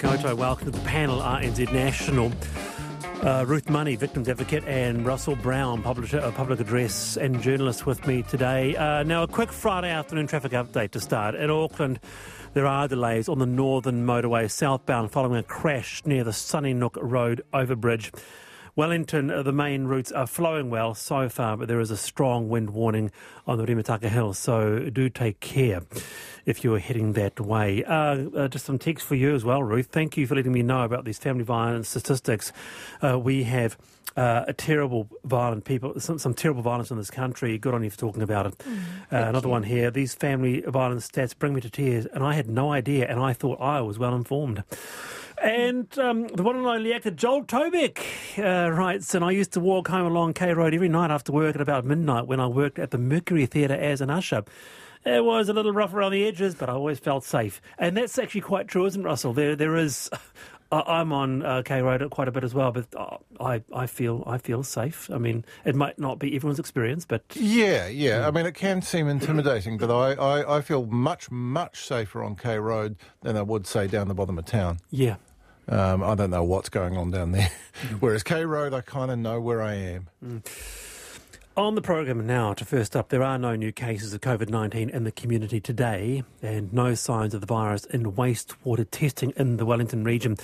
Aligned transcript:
Koto. 0.00 0.34
Welcome 0.34 0.72
to 0.72 0.78
the 0.78 0.84
panel, 0.86 1.20
RNZ 1.20 1.74
National. 1.74 2.32
Uh, 3.22 3.44
Ruth 3.46 3.68
Money, 3.68 3.96
victims 3.96 4.30
advocate, 4.30 4.64
and 4.64 5.04
Russell 5.04 5.36
Brown, 5.36 5.82
publisher, 5.82 6.20
uh, 6.20 6.32
public 6.32 6.58
address 6.58 7.18
and 7.18 7.42
journalist, 7.42 7.84
with 7.84 8.06
me 8.06 8.22
today. 8.22 8.74
Uh, 8.76 9.02
now, 9.02 9.24
a 9.24 9.28
quick 9.28 9.52
Friday 9.52 9.90
afternoon 9.90 10.26
traffic 10.26 10.52
update 10.52 10.92
to 10.92 11.00
start. 11.00 11.34
In 11.34 11.50
Auckland, 11.50 12.00
there 12.54 12.66
are 12.66 12.88
delays 12.88 13.28
on 13.28 13.40
the 13.40 13.46
northern 13.46 14.06
motorway 14.06 14.50
southbound 14.50 15.12
following 15.12 15.36
a 15.36 15.42
crash 15.42 16.00
near 16.06 16.24
the 16.24 16.30
Sunnynook 16.30 16.96
Road 16.98 17.42
overbridge. 17.52 18.10
Wellington, 18.80 19.30
uh, 19.30 19.42
the 19.42 19.52
main 19.52 19.84
routes 19.84 20.10
are 20.10 20.26
flowing 20.26 20.70
well 20.70 20.94
so 20.94 21.28
far, 21.28 21.54
but 21.54 21.68
there 21.68 21.80
is 21.80 21.90
a 21.90 21.98
strong 21.98 22.48
wind 22.48 22.70
warning 22.70 23.12
on 23.46 23.58
the 23.58 23.66
Rimutaka 23.66 24.08
Hill, 24.08 24.32
so 24.32 24.88
do 24.88 25.10
take 25.10 25.38
care 25.40 25.82
if 26.46 26.64
you're 26.64 26.78
heading 26.78 27.12
that 27.12 27.38
way. 27.38 27.84
Uh, 27.84 28.30
uh, 28.34 28.48
just 28.48 28.64
some 28.64 28.78
text 28.78 29.06
for 29.06 29.16
you 29.16 29.34
as 29.34 29.44
well, 29.44 29.62
Ruth. 29.62 29.88
Thank 29.88 30.16
you 30.16 30.26
for 30.26 30.34
letting 30.34 30.52
me 30.52 30.62
know 30.62 30.82
about 30.82 31.04
these 31.04 31.18
family 31.18 31.44
violence 31.44 31.90
statistics. 31.90 32.54
Uh, 33.02 33.18
we 33.18 33.42
have 33.42 33.76
uh, 34.16 34.44
a 34.48 34.54
terrible 34.54 35.10
violent 35.24 35.66
people, 35.66 36.00
some, 36.00 36.18
some, 36.18 36.32
terrible 36.32 36.62
violence 36.62 36.90
in 36.90 36.96
this 36.96 37.10
country. 37.10 37.58
Good 37.58 37.74
on 37.74 37.84
you 37.84 37.90
for 37.90 37.98
talking 37.98 38.22
about 38.22 38.46
it. 38.46 38.58
Mm, 38.58 38.78
uh, 39.12 39.28
another 39.28 39.48
you. 39.48 39.52
one 39.52 39.64
here. 39.64 39.90
These 39.90 40.14
family 40.14 40.62
violence 40.62 41.06
stats 41.06 41.38
bring 41.38 41.52
me 41.52 41.60
to 41.60 41.68
tears, 41.68 42.06
and 42.06 42.24
I 42.24 42.32
had 42.32 42.48
no 42.48 42.72
idea, 42.72 43.06
and 43.06 43.20
I 43.20 43.34
thought 43.34 43.60
I 43.60 43.82
was 43.82 43.98
well 43.98 44.14
informed. 44.14 44.64
And 45.42 45.98
um, 45.98 46.28
the 46.28 46.42
one 46.42 46.56
and 46.56 46.66
only 46.66 46.92
actor 46.92 47.10
Joel 47.10 47.44
Tobeck 47.44 47.98
uh, 48.38 48.70
writes, 48.70 49.14
and 49.14 49.24
I 49.24 49.30
used 49.30 49.52
to 49.52 49.60
walk 49.60 49.88
home 49.88 50.06
along 50.06 50.34
K 50.34 50.52
Road 50.52 50.74
every 50.74 50.88
night 50.88 51.10
after 51.10 51.32
work 51.32 51.54
at 51.54 51.62
about 51.62 51.86
midnight 51.86 52.26
when 52.26 52.40
I 52.40 52.46
worked 52.46 52.78
at 52.78 52.90
the 52.90 52.98
Mercury 52.98 53.46
Theatre 53.46 53.74
as 53.74 54.02
an 54.02 54.10
usher. 54.10 54.44
It 55.06 55.24
was 55.24 55.48
a 55.48 55.54
little 55.54 55.72
rough 55.72 55.94
around 55.94 56.12
the 56.12 56.26
edges, 56.26 56.54
but 56.54 56.68
I 56.68 56.72
always 56.72 56.98
felt 56.98 57.24
safe. 57.24 57.62
And 57.78 57.96
that's 57.96 58.18
actually 58.18 58.42
quite 58.42 58.68
true, 58.68 58.84
isn't 58.84 59.00
it, 59.00 59.04
Russell? 59.04 59.32
There, 59.32 59.56
there 59.56 59.76
is. 59.76 60.10
I'm 60.72 61.12
on 61.12 61.44
uh, 61.44 61.62
K 61.64 61.82
Road 61.82 62.08
quite 62.10 62.28
a 62.28 62.30
bit 62.30 62.44
as 62.44 62.54
well, 62.54 62.70
but 62.70 62.86
uh, 62.96 63.16
I, 63.40 63.62
I 63.74 63.86
feel 63.86 64.22
I 64.24 64.38
feel 64.38 64.62
safe. 64.62 65.10
I 65.10 65.18
mean, 65.18 65.44
it 65.64 65.74
might 65.74 65.98
not 65.98 66.20
be 66.20 66.36
everyone's 66.36 66.60
experience, 66.60 67.04
but 67.04 67.24
yeah, 67.34 67.88
yeah. 67.88 68.28
I 68.28 68.30
mean, 68.30 68.46
it 68.46 68.54
can 68.54 68.80
seem 68.80 69.08
intimidating, 69.08 69.78
but 69.78 69.90
I, 69.90 70.12
I, 70.12 70.58
I 70.58 70.60
feel 70.60 70.86
much 70.86 71.28
much 71.28 71.84
safer 71.84 72.22
on 72.22 72.36
K 72.36 72.58
Road 72.58 72.96
than 73.22 73.36
I 73.36 73.42
would 73.42 73.66
say 73.66 73.88
down 73.88 74.06
the 74.06 74.14
bottom 74.14 74.38
of 74.38 74.44
town. 74.44 74.78
Yeah, 74.90 75.16
um, 75.68 76.02
I 76.02 76.14
don't 76.14 76.30
know 76.30 76.44
what's 76.44 76.68
going 76.68 76.96
on 76.96 77.10
down 77.10 77.32
there. 77.32 77.50
Whereas 78.00 78.22
K 78.22 78.44
Road, 78.44 78.74
I 78.74 78.80
kind 78.80 79.10
of 79.10 79.18
know 79.18 79.40
where 79.40 79.62
I 79.62 79.74
am. 79.74 80.08
Mm. 80.24 80.42
On 81.56 81.74
the 81.74 81.82
program 81.82 82.24
now, 82.26 82.54
to 82.54 82.64
first 82.64 82.94
up, 82.96 83.08
there 83.08 83.22
are 83.22 83.36
no 83.36 83.54
new 83.56 83.72
cases 83.72 84.14
of 84.14 84.20
COVID 84.20 84.48
19 84.48 84.88
in 84.88 85.04
the 85.04 85.12
community 85.12 85.60
today 85.60 86.22
and 86.40 86.72
no 86.72 86.94
signs 86.94 87.34
of 87.34 87.40
the 87.40 87.46
virus 87.46 87.84
in 87.86 88.12
wastewater 88.12 88.86
testing 88.90 89.32
in 89.36 89.56
the 89.56 89.66
Wellington 89.66 90.04
region. 90.04 90.36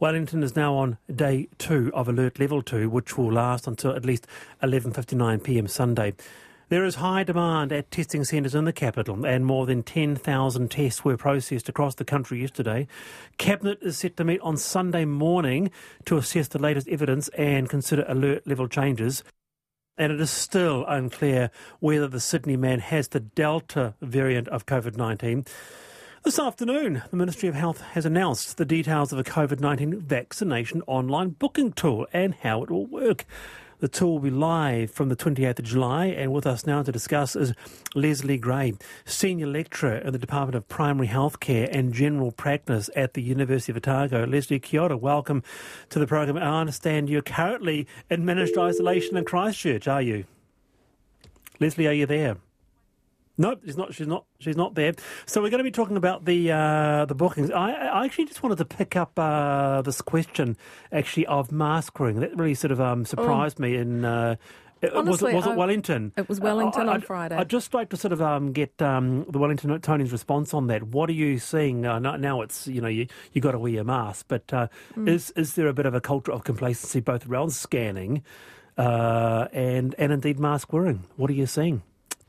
Wellington 0.00 0.42
is 0.42 0.56
now 0.56 0.74
on 0.74 0.98
day 1.14 1.48
two 1.58 1.90
of 1.94 2.08
alert 2.08 2.40
level 2.40 2.62
two, 2.62 2.90
which 2.90 3.16
will 3.16 3.32
last 3.32 3.66
until 3.66 3.92
at 3.92 4.04
least 4.04 4.26
11.59 4.62 5.42
pm 5.42 5.68
Sunday. 5.68 6.14
There 6.68 6.84
is 6.84 6.96
high 6.96 7.22
demand 7.22 7.70
at 7.70 7.92
testing 7.92 8.24
centres 8.24 8.56
in 8.56 8.64
the 8.64 8.72
capital, 8.72 9.24
and 9.24 9.46
more 9.46 9.66
than 9.66 9.84
10,000 9.84 10.68
tests 10.68 11.04
were 11.04 11.16
processed 11.16 11.68
across 11.68 11.94
the 11.94 12.04
country 12.04 12.40
yesterday. 12.40 12.88
Cabinet 13.38 13.78
is 13.82 13.98
set 13.98 14.16
to 14.16 14.24
meet 14.24 14.40
on 14.40 14.56
Sunday 14.56 15.04
morning 15.04 15.70
to 16.06 16.16
assess 16.16 16.48
the 16.48 16.58
latest 16.58 16.88
evidence 16.88 17.28
and 17.38 17.68
consider 17.68 18.04
alert 18.08 18.48
level 18.48 18.66
changes. 18.66 19.22
And 19.96 20.12
it 20.12 20.20
is 20.20 20.32
still 20.32 20.84
unclear 20.88 21.52
whether 21.78 22.08
the 22.08 22.18
Sydney 22.18 22.56
man 22.56 22.80
has 22.80 23.06
the 23.06 23.20
Delta 23.20 23.94
variant 24.00 24.48
of 24.48 24.66
COVID 24.66 24.96
19. 24.96 25.44
This 26.24 26.40
afternoon, 26.40 27.04
the 27.12 27.16
Ministry 27.16 27.48
of 27.48 27.54
Health 27.54 27.80
has 27.92 28.04
announced 28.04 28.56
the 28.56 28.64
details 28.64 29.12
of 29.12 29.20
a 29.20 29.24
COVID 29.24 29.60
19 29.60 30.00
vaccination 30.00 30.82
online 30.88 31.28
booking 31.28 31.70
tool 31.70 32.08
and 32.12 32.34
how 32.34 32.64
it 32.64 32.72
will 32.72 32.86
work. 32.86 33.24
The 33.78 33.88
tour 33.88 34.14
will 34.14 34.20
be 34.20 34.30
live 34.30 34.90
from 34.90 35.10
the 35.10 35.16
28th 35.16 35.58
of 35.58 35.64
July, 35.66 36.06
and 36.06 36.32
with 36.32 36.46
us 36.46 36.66
now 36.66 36.82
to 36.82 36.90
discuss 36.90 37.36
is 37.36 37.52
Lesley 37.94 38.38
Gray, 38.38 38.72
Senior 39.04 39.48
Lecturer 39.48 39.98
in 39.98 40.14
the 40.14 40.18
Department 40.18 40.54
of 40.54 40.66
Primary 40.66 41.08
Healthcare 41.08 41.68
and 41.70 41.92
General 41.92 42.32
Practice 42.32 42.88
at 42.96 43.12
the 43.12 43.20
University 43.20 43.72
of 43.72 43.76
Otago. 43.76 44.24
Lesley, 44.24 44.58
kia 44.58 44.80
ora, 44.80 44.96
welcome 44.96 45.42
to 45.90 45.98
the 45.98 46.06
program. 46.06 46.38
I 46.38 46.60
understand 46.60 47.10
you're 47.10 47.20
currently 47.20 47.86
in 48.08 48.24
managed 48.24 48.56
isolation 48.56 49.14
in 49.14 49.26
Christchurch, 49.26 49.86
are 49.86 50.00
you? 50.00 50.24
Lesley, 51.60 51.86
are 51.86 51.92
you 51.92 52.06
there? 52.06 52.38
No, 53.38 53.56
she's 53.64 53.76
not. 53.76 53.94
She's 53.94 54.06
not. 54.06 54.24
She's 54.38 54.56
not 54.56 54.74
there. 54.74 54.94
So 55.26 55.42
we're 55.42 55.50
going 55.50 55.58
to 55.58 55.64
be 55.64 55.70
talking 55.70 55.96
about 55.96 56.24
the 56.24 56.52
uh, 56.52 57.04
the 57.04 57.14
bookings. 57.14 57.50
I, 57.50 57.70
I 57.70 58.04
actually 58.04 58.26
just 58.26 58.42
wanted 58.42 58.58
to 58.58 58.64
pick 58.64 58.96
up 58.96 59.18
uh, 59.18 59.82
this 59.82 60.00
question, 60.00 60.56
actually, 60.90 61.26
of 61.26 61.52
mask 61.52 61.98
wearing. 62.00 62.20
That 62.20 62.36
really 62.36 62.54
sort 62.54 62.72
of 62.72 62.80
um, 62.80 63.04
surprised 63.04 63.58
oh. 63.60 63.62
me. 63.62 63.76
In 63.76 64.04
uh, 64.04 64.36
Honestly, 64.82 65.10
was 65.10 65.22
it, 65.22 65.36
was 65.36 65.46
it 65.46 65.56
Wellington? 65.56 66.12
It 66.16 66.28
was 66.28 66.38
Wellington 66.38 66.88
uh, 66.88 66.92
on 66.92 67.00
Friday. 67.00 67.34
I'd 67.34 67.48
just 67.48 67.72
like 67.72 67.88
to 67.90 67.96
sort 67.96 68.12
of 68.12 68.20
um, 68.20 68.52
get 68.52 68.80
um, 68.82 69.24
the 69.24 69.38
Wellingtonians' 69.38 70.12
response 70.12 70.52
on 70.52 70.66
that. 70.66 70.82
What 70.82 71.08
are 71.08 71.14
you 71.14 71.38
seeing 71.38 71.86
uh, 71.86 71.98
now? 71.98 72.42
It's 72.42 72.66
you 72.66 72.80
know 72.80 72.88
you 72.88 73.06
you 73.32 73.40
got 73.40 73.52
to 73.52 73.58
wear 73.58 73.72
your 73.72 73.84
mask, 73.84 74.26
but 74.28 74.52
uh, 74.52 74.68
mm. 74.94 75.08
is 75.08 75.30
is 75.30 75.54
there 75.54 75.68
a 75.68 75.72
bit 75.72 75.86
of 75.86 75.94
a 75.94 76.00
culture 76.00 76.32
of 76.32 76.44
complacency 76.44 77.00
both 77.00 77.26
around 77.26 77.50
scanning 77.50 78.22
uh, 78.76 79.48
and 79.52 79.94
and 79.98 80.12
indeed 80.12 80.38
mask 80.38 80.72
wearing? 80.72 81.04
What 81.16 81.30
are 81.30 81.34
you 81.34 81.46
seeing? 81.46 81.82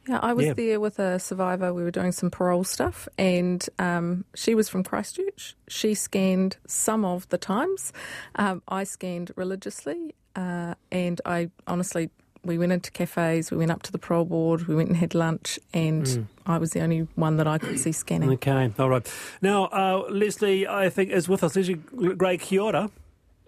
Yeah, 0.07 0.19
I 0.21 0.33
was 0.33 0.45
yeah. 0.45 0.53
there 0.53 0.79
with 0.79 0.99
a 0.99 1.19
survivor. 1.19 1.73
We 1.73 1.83
were 1.83 1.91
doing 1.91 2.11
some 2.13 2.29
parole 2.29 2.63
stuff, 2.63 3.09
and 3.17 3.67
um, 3.77 4.23
she 4.35 4.55
was 4.55 4.69
from 4.69 4.83
Christchurch. 4.83 5.55
She 5.67 5.93
scanned 5.95 6.57
some 6.65 7.03
of 7.03 7.27
the 7.29 7.37
times. 7.37 7.91
Um, 8.35 8.61
I 8.67 8.85
scanned 8.85 9.31
religiously, 9.35 10.15
uh, 10.35 10.75
and 10.91 11.19
I 11.25 11.49
honestly, 11.67 12.09
we 12.45 12.57
went 12.57 12.71
into 12.71 12.89
cafes, 12.91 13.51
we 13.51 13.57
went 13.57 13.71
up 13.71 13.83
to 13.83 13.91
the 13.91 13.97
parole 13.97 14.23
board, 14.23 14.67
we 14.67 14.75
went 14.75 14.87
and 14.87 14.97
had 14.97 15.13
lunch, 15.13 15.59
and 15.73 16.05
mm. 16.05 16.25
I 16.45 16.57
was 16.57 16.71
the 16.71 16.79
only 16.79 17.07
one 17.15 17.37
that 17.37 17.47
I 17.47 17.57
could 17.57 17.77
see 17.77 17.91
scanning. 17.91 18.29
Okay, 18.31 18.71
all 18.79 18.89
right. 18.89 19.13
Now, 19.41 19.65
uh, 19.65 20.05
Lesley, 20.09 20.67
I 20.67 20.89
think, 20.89 21.11
is 21.11 21.27
with 21.27 21.43
us. 21.43 21.55
Lesley 21.55 21.75
Gray, 21.75 22.37
kia 22.37 22.61
ora. 22.61 22.89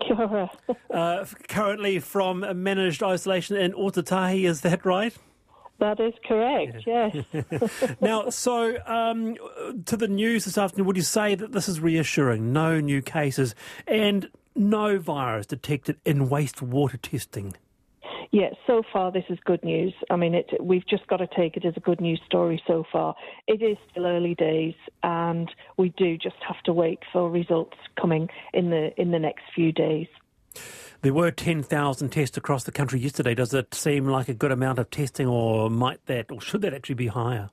Kia 0.02 0.16
ora. 0.16 0.52
uh, 0.94 1.26
currently 1.48 2.00
from 2.00 2.46
managed 2.62 3.02
isolation 3.02 3.56
in 3.56 3.72
Ōtautahi, 3.72 4.44
is 4.44 4.62
that 4.62 4.86
right? 4.86 5.16
That 5.80 6.00
is 6.02 6.14
correct, 6.28 6.84
yes. 6.86 7.16
now, 8.02 8.30
so 8.30 8.78
um, 8.86 9.38
to 9.86 9.96
the 9.96 10.10
news 10.10 10.44
this 10.46 10.58
afternoon, 10.58 10.86
would 10.88 10.98
you 10.98 11.04
say 11.04 11.36
that 11.36 11.54
this 11.54 11.70
is 11.70 11.80
reassuring? 11.80 12.52
No 12.52 12.82
new 12.82 13.02
cases 13.02 13.56
and 13.88 14.30
no 14.56 15.00
virus 15.00 15.46
detected 15.46 15.98
in 16.04 16.28
wastewater 16.28 17.02
testing? 17.02 17.56
Yes, 18.32 18.54
so 18.68 18.84
far 18.94 19.12
this 19.12 19.24
is 19.30 19.40
good 19.44 19.64
news. 19.64 19.94
I 20.10 20.16
mean, 20.16 20.36
it, 20.36 20.52
we've 20.62 20.86
just 20.88 21.08
got 21.08 21.18
to 21.18 21.28
take 21.36 21.58
it 21.58 21.66
as 21.66 21.74
a 21.78 21.80
good 21.80 22.00
news 22.00 22.22
story 22.26 22.62
so 22.68 22.84
far. 22.92 23.16
It 23.48 23.64
is 23.64 23.78
still 23.90 24.06
early 24.06 24.36
days, 24.36 24.76
and 25.02 25.50
we 25.78 25.90
do 25.98 26.18
just 26.18 26.36
have 26.48 26.62
to 26.66 26.74
wait 26.74 27.00
for 27.12 27.30
results 27.32 27.78
coming 28.00 28.28
in 28.54 28.70
the 28.70 28.92
in 29.02 29.12
the 29.12 29.20
next 29.20 29.46
few 29.56 29.72
days. 29.72 30.08
There 31.02 31.14
were 31.14 31.32
10,000 31.32 32.10
tests 32.10 32.38
across 32.38 32.66
the 32.66 32.72
country 32.72 33.00
yesterday. 33.00 33.34
Does 33.34 33.54
it 33.54 33.74
seem 33.74 34.06
like 34.06 34.28
a 34.28 34.34
good 34.34 34.52
amount 34.52 34.80
of 34.80 34.90
testing, 34.90 35.28
or 35.28 35.70
might 35.70 36.06
that, 36.08 36.32
or 36.32 36.42
should 36.42 36.62
that 36.62 36.74
actually 36.74 36.96
be 36.96 37.08
higher? 37.08 37.50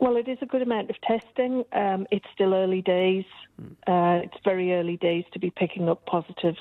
Well, 0.00 0.16
it 0.16 0.28
is 0.28 0.38
a 0.42 0.46
good 0.46 0.62
amount 0.62 0.90
of 0.90 0.96
testing. 1.00 1.64
Um, 1.72 2.06
it's 2.10 2.26
still 2.34 2.54
early 2.54 2.82
days. 2.82 3.24
Hmm. 3.58 3.92
Uh, 3.92 4.16
it's 4.18 4.36
very 4.44 4.74
early 4.74 4.96
days 4.98 5.24
to 5.32 5.38
be 5.38 5.50
picking 5.50 5.88
up 5.88 6.04
positives. 6.06 6.60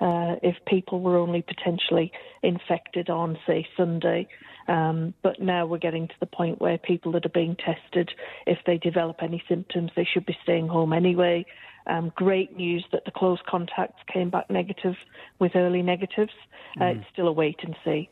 Uh, 0.00 0.36
if 0.42 0.56
people 0.66 1.00
were 1.00 1.16
only 1.16 1.42
potentially 1.42 2.12
infected 2.42 3.10
on, 3.10 3.38
say, 3.46 3.66
Sunday. 3.76 4.28
Um, 4.68 5.14
but 5.22 5.40
now 5.40 5.66
we're 5.66 5.78
getting 5.78 6.08
to 6.08 6.14
the 6.20 6.26
point 6.26 6.60
where 6.60 6.78
people 6.78 7.12
that 7.12 7.24
are 7.24 7.30
being 7.30 7.56
tested, 7.56 8.10
if 8.46 8.58
they 8.66 8.78
develop 8.78 9.16
any 9.22 9.42
symptoms, 9.48 9.90
they 9.96 10.04
should 10.04 10.26
be 10.26 10.36
staying 10.42 10.68
home 10.68 10.92
anyway. 10.92 11.44
Um, 11.86 12.12
great 12.16 12.56
news 12.56 12.84
that 12.92 13.04
the 13.04 13.10
close 13.10 13.38
contacts 13.48 14.02
came 14.12 14.30
back 14.30 14.50
negative 14.50 14.96
with 15.38 15.54
early 15.54 15.82
negatives. 15.82 16.32
Uh, 16.80 16.84
mm. 16.84 16.96
It's 16.98 17.06
still 17.12 17.28
a 17.28 17.32
wait 17.32 17.60
and 17.62 17.76
see. 17.84 18.08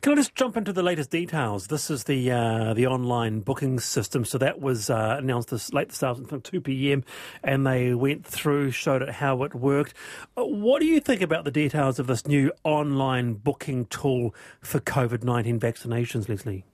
Can 0.00 0.12
I 0.12 0.16
just 0.16 0.36
jump 0.36 0.56
into 0.56 0.72
the 0.72 0.82
latest 0.82 1.10
details? 1.10 1.66
This 1.66 1.90
is 1.90 2.04
the 2.04 2.30
uh, 2.30 2.72
the 2.74 2.86
online 2.86 3.40
booking 3.40 3.80
system. 3.80 4.24
So 4.24 4.38
that 4.38 4.60
was 4.60 4.90
uh, 4.90 5.16
announced 5.18 5.50
this 5.50 5.72
late 5.72 5.88
this 5.88 6.04
afternoon, 6.04 6.40
two 6.42 6.60
p.m., 6.60 7.02
and 7.42 7.66
they 7.66 7.92
went 7.92 8.24
through, 8.24 8.70
showed 8.70 9.02
it 9.02 9.08
how 9.08 9.42
it 9.42 9.56
worked. 9.56 9.94
Uh, 10.36 10.44
what 10.44 10.80
do 10.80 10.86
you 10.86 11.00
think 11.00 11.20
about 11.20 11.44
the 11.44 11.50
details 11.50 11.98
of 11.98 12.06
this 12.06 12.28
new 12.28 12.52
online 12.62 13.34
booking 13.34 13.86
tool 13.86 14.32
for 14.60 14.78
COVID 14.78 15.24
nineteen 15.24 15.58
vaccinations, 15.58 16.28
Lesley? 16.28 16.64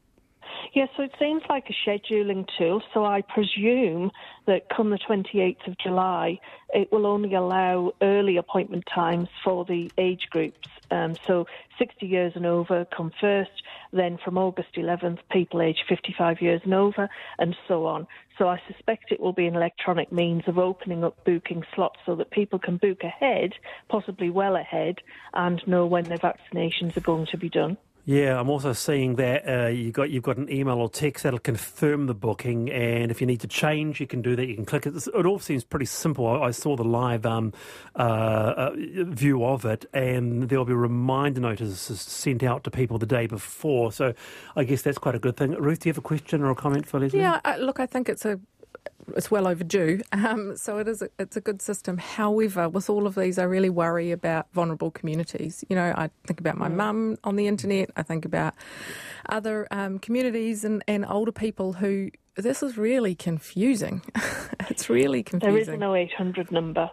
Yeah, 0.75 0.87
so 0.97 1.03
it 1.03 1.13
seems 1.19 1.43
like 1.51 1.67
a 1.69 1.89
scheduling 1.89 2.47
tool. 2.57 2.83
So 2.95 3.05
I 3.05 3.21
presume 3.21 4.11
that 4.47 4.71
come 4.75 4.89
the 4.89 4.99
28th 4.99 5.69
of 5.69 5.77
July, 5.77 6.39
it 6.73 6.91
will 6.91 7.05
only 7.05 7.35
allow 7.35 7.93
early 8.01 8.39
appointment 8.39 8.85
times 8.93 9.29
for 9.45 9.67
the 9.67 9.93
age 9.99 10.29
groups. 10.31 10.57
Um, 10.91 11.17
so 11.27 11.45
60 11.79 12.07
years 12.07 12.33
and 12.37 12.47
over 12.47 12.87
come 12.97 13.13
first, 13.21 13.51
then 13.93 14.19
from 14.25 14.39
August 14.39 14.71
11th, 14.75 15.19
people 15.31 15.61
aged 15.61 15.83
55 15.91 16.41
years 16.41 16.63
and 16.65 16.73
over, 16.73 17.07
and 17.39 17.55
so 17.69 17.85
on. 17.85 18.07
So 18.39 18.49
I 18.49 18.59
suspect 18.67 19.13
it 19.13 19.21
will 19.21 19.35
be 19.35 19.47
an 19.47 19.57
electronic 19.57 20.11
means 20.11 20.45
of 20.47 20.57
opening 20.57 21.05
up 21.05 21.23
booking 21.27 21.65
slots 21.75 21.99
so 22.07 22.15
that 22.17 22.31
people 22.31 22.59
can 22.59 22.79
book 22.79 23.05
ahead, 23.05 23.53
possibly 23.91 24.31
well 24.31 24.57
ahead, 24.57 24.97
and 25.35 25.63
know 25.67 25.85
when 25.87 26.09
their 26.09 26.19
vaccinations 26.19 26.97
are 26.97 27.01
going 27.01 27.27
to 27.31 27.37
be 27.37 27.51
done. 27.51 27.77
Yeah, 28.05 28.41
I'm 28.41 28.51
also 28.51 28.73
seeing 28.73 29.15
that 29.17 29.49
uh, 29.49 29.69
you 29.69 29.93
got 29.93 30.11
you've 30.11 30.25
got 30.25 30.37
an 30.37 30.51
email 30.51 30.79
or 30.79 30.91
text 30.91 31.23
that'll 31.23 31.39
confirm 31.39 32.07
the 32.07 32.15
booking, 32.15 32.69
and 32.69 33.13
if 33.13 33.21
you 33.21 33.29
need 33.29 33.41
to 33.43 33.47
change, 33.47 34.01
you 34.01 34.09
can 34.09 34.23
do 34.23 34.35
that. 34.35 34.47
You 34.47 34.57
can 34.57 34.65
click 34.65 34.87
it. 34.87 34.97
It 34.97 35.25
all 35.25 35.39
seems 35.39 35.63
pretty 35.63 35.87
simple. 35.87 36.27
I, 36.27 36.47
I 36.47 36.51
saw 36.51 36.75
the 36.75 36.83
live 36.83 37.25
um, 37.25 37.53
uh, 37.95 37.99
uh, 38.03 38.71
view 38.75 39.45
of 39.45 39.65
it, 39.65 39.87
and 39.93 40.49
there'll 40.49 40.65
be 40.65 40.73
reminder 40.73 41.41
notices 41.41 42.01
sent 42.01 42.43
out 42.43 42.65
to 42.65 42.73
people 42.73 42.99
the 42.99 43.07
day 43.07 43.29
before. 43.29 43.93
So, 43.93 44.15
I 44.57 44.65
guess 44.65 44.83
that's 44.83 44.99
quite 44.99 45.15
a 45.15 45.21
good 45.21 45.37
thing. 45.37 45.53
Ruth, 45.53 45.81
do 45.81 45.89
you 45.89 45.93
have 45.93 45.99
a 45.99 46.03
question 46.03 46.43
or 46.43 46.51
a 46.51 46.57
comment 46.57 46.87
for 46.87 46.99
Lesley? 46.99 47.21
Yeah, 47.21 47.41
look, 47.61 47.79
I 47.79 47.87
think 47.87 48.09
it's 48.09 48.25
a 48.25 48.41
it's 49.17 49.31
well 49.31 49.47
overdue. 49.47 50.01
Um, 50.13 50.57
so 50.57 50.79
it 50.79 50.89
is. 50.89 51.03
A, 51.03 51.09
it's 51.19 51.37
a 51.37 51.41
good 51.41 51.61
system. 51.61 51.99
However, 51.99 52.69
with 52.69 52.89
all 52.89 53.07
of 53.07 53.15
these, 53.15 53.39
I 53.39 53.45
really 53.45 53.71
worry 53.71 54.13
about 54.13 54.47
vulnerable 54.53 54.91
communities. 54.91 55.65
You 55.69 55.77
know, 55.77 55.93
I 55.97 56.11
think 56.27 56.41
about 56.41 56.57
my 56.57 56.69
mm. 56.69 56.77
mum 56.77 57.19
on 57.25 57.37
the 57.37 57.47
internet. 57.47 57.91
I 57.97 58.03
think 58.03 58.25
about 58.25 58.55
other 59.29 59.67
um, 59.71 59.99
communities 59.99 60.65
and, 60.65 60.85
and 60.87 61.05
older 61.07 61.33
people 61.33 61.75
who. 61.75 62.11
This 62.35 62.63
is 62.63 62.79
really 62.79 63.15
confusing. 63.15 64.01
it's 64.71 64.89
really 64.89 65.23
confusing. 65.23 65.53
There 65.53 65.75
is 65.75 65.79
no 65.79 65.95
0800 65.95 66.51
number. 66.51 66.91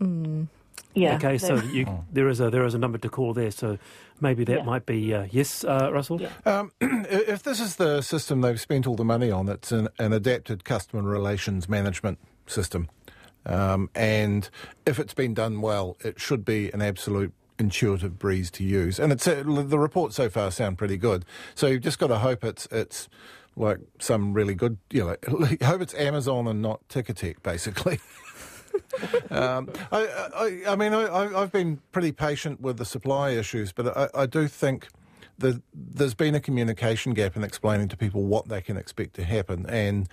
Mm. 0.00 0.48
Yeah. 0.94 1.16
Okay, 1.16 1.36
so 1.36 1.56
you, 1.56 1.84
oh. 1.86 2.04
there 2.10 2.28
is 2.28 2.40
a 2.40 2.50
there 2.50 2.64
is 2.64 2.74
a 2.74 2.78
number 2.78 2.98
to 2.98 3.08
call 3.08 3.34
there. 3.34 3.50
So 3.50 3.78
maybe 4.20 4.44
that 4.44 4.58
yeah. 4.58 4.64
might 4.64 4.86
be 4.86 5.12
uh, 5.14 5.26
yes, 5.30 5.62
uh, 5.64 5.90
Russell. 5.92 6.20
Yeah. 6.20 6.30
Um, 6.44 6.72
if 6.80 7.42
this 7.42 7.60
is 7.60 7.76
the 7.76 8.00
system 8.00 8.40
they've 8.40 8.60
spent 8.60 8.86
all 8.86 8.96
the 8.96 9.04
money 9.04 9.30
on, 9.30 9.48
it's 9.48 9.72
an, 9.72 9.88
an 9.98 10.12
adapted 10.12 10.64
customer 10.64 11.02
relations 11.02 11.68
management 11.68 12.18
system, 12.46 12.88
um, 13.44 13.90
and 13.94 14.48
if 14.86 14.98
it's 14.98 15.14
been 15.14 15.34
done 15.34 15.60
well, 15.60 15.96
it 16.00 16.18
should 16.18 16.44
be 16.44 16.70
an 16.72 16.80
absolute 16.80 17.32
intuitive 17.58 18.18
breeze 18.18 18.50
to 18.52 18.64
use. 18.64 18.98
And 18.98 19.12
it's 19.12 19.26
uh, 19.26 19.42
the 19.44 19.78
reports 19.78 20.16
so 20.16 20.28
far 20.28 20.50
sound 20.50 20.78
pretty 20.78 20.96
good. 20.96 21.24
So 21.54 21.66
you've 21.66 21.82
just 21.82 21.98
got 21.98 22.08
to 22.08 22.18
hope 22.18 22.44
it's 22.44 22.66
it's 22.70 23.08
like 23.56 23.78
some 23.98 24.34
really 24.34 24.54
good, 24.54 24.78
you 24.90 25.04
know, 25.04 25.16
hope 25.62 25.80
it's 25.80 25.94
Amazon 25.94 26.46
and 26.46 26.60
not 26.60 26.86
Ticketek, 26.88 27.42
basically. 27.42 27.98
um, 29.30 29.68
I, 29.92 30.06
I, 30.34 30.62
I, 30.72 30.76
mean, 30.76 30.92
I, 30.92 31.40
have 31.40 31.52
been 31.52 31.80
pretty 31.92 32.12
patient 32.12 32.60
with 32.60 32.78
the 32.78 32.84
supply 32.84 33.30
issues, 33.30 33.72
but 33.72 33.96
I, 33.96 34.22
I 34.22 34.26
do 34.26 34.48
think 34.48 34.88
that 35.38 35.62
there's 35.74 36.14
been 36.14 36.34
a 36.34 36.40
communication 36.40 37.12
gap 37.12 37.36
in 37.36 37.44
explaining 37.44 37.88
to 37.88 37.96
people 37.96 38.24
what 38.24 38.48
they 38.48 38.60
can 38.60 38.76
expect 38.76 39.14
to 39.14 39.24
happen, 39.24 39.66
and 39.68 40.08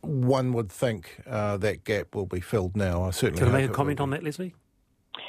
one 0.00 0.52
would 0.52 0.70
think 0.70 1.20
uh, 1.26 1.56
that 1.58 1.84
gap 1.84 2.14
will 2.14 2.26
be 2.26 2.40
filled 2.40 2.76
now. 2.76 3.04
I 3.04 3.10
certainly. 3.10 3.40
Can 3.44 3.54
I 3.54 3.60
make 3.60 3.70
a 3.70 3.72
comment 3.72 4.00
on 4.00 4.10
that, 4.10 4.22
Lesley? 4.22 4.54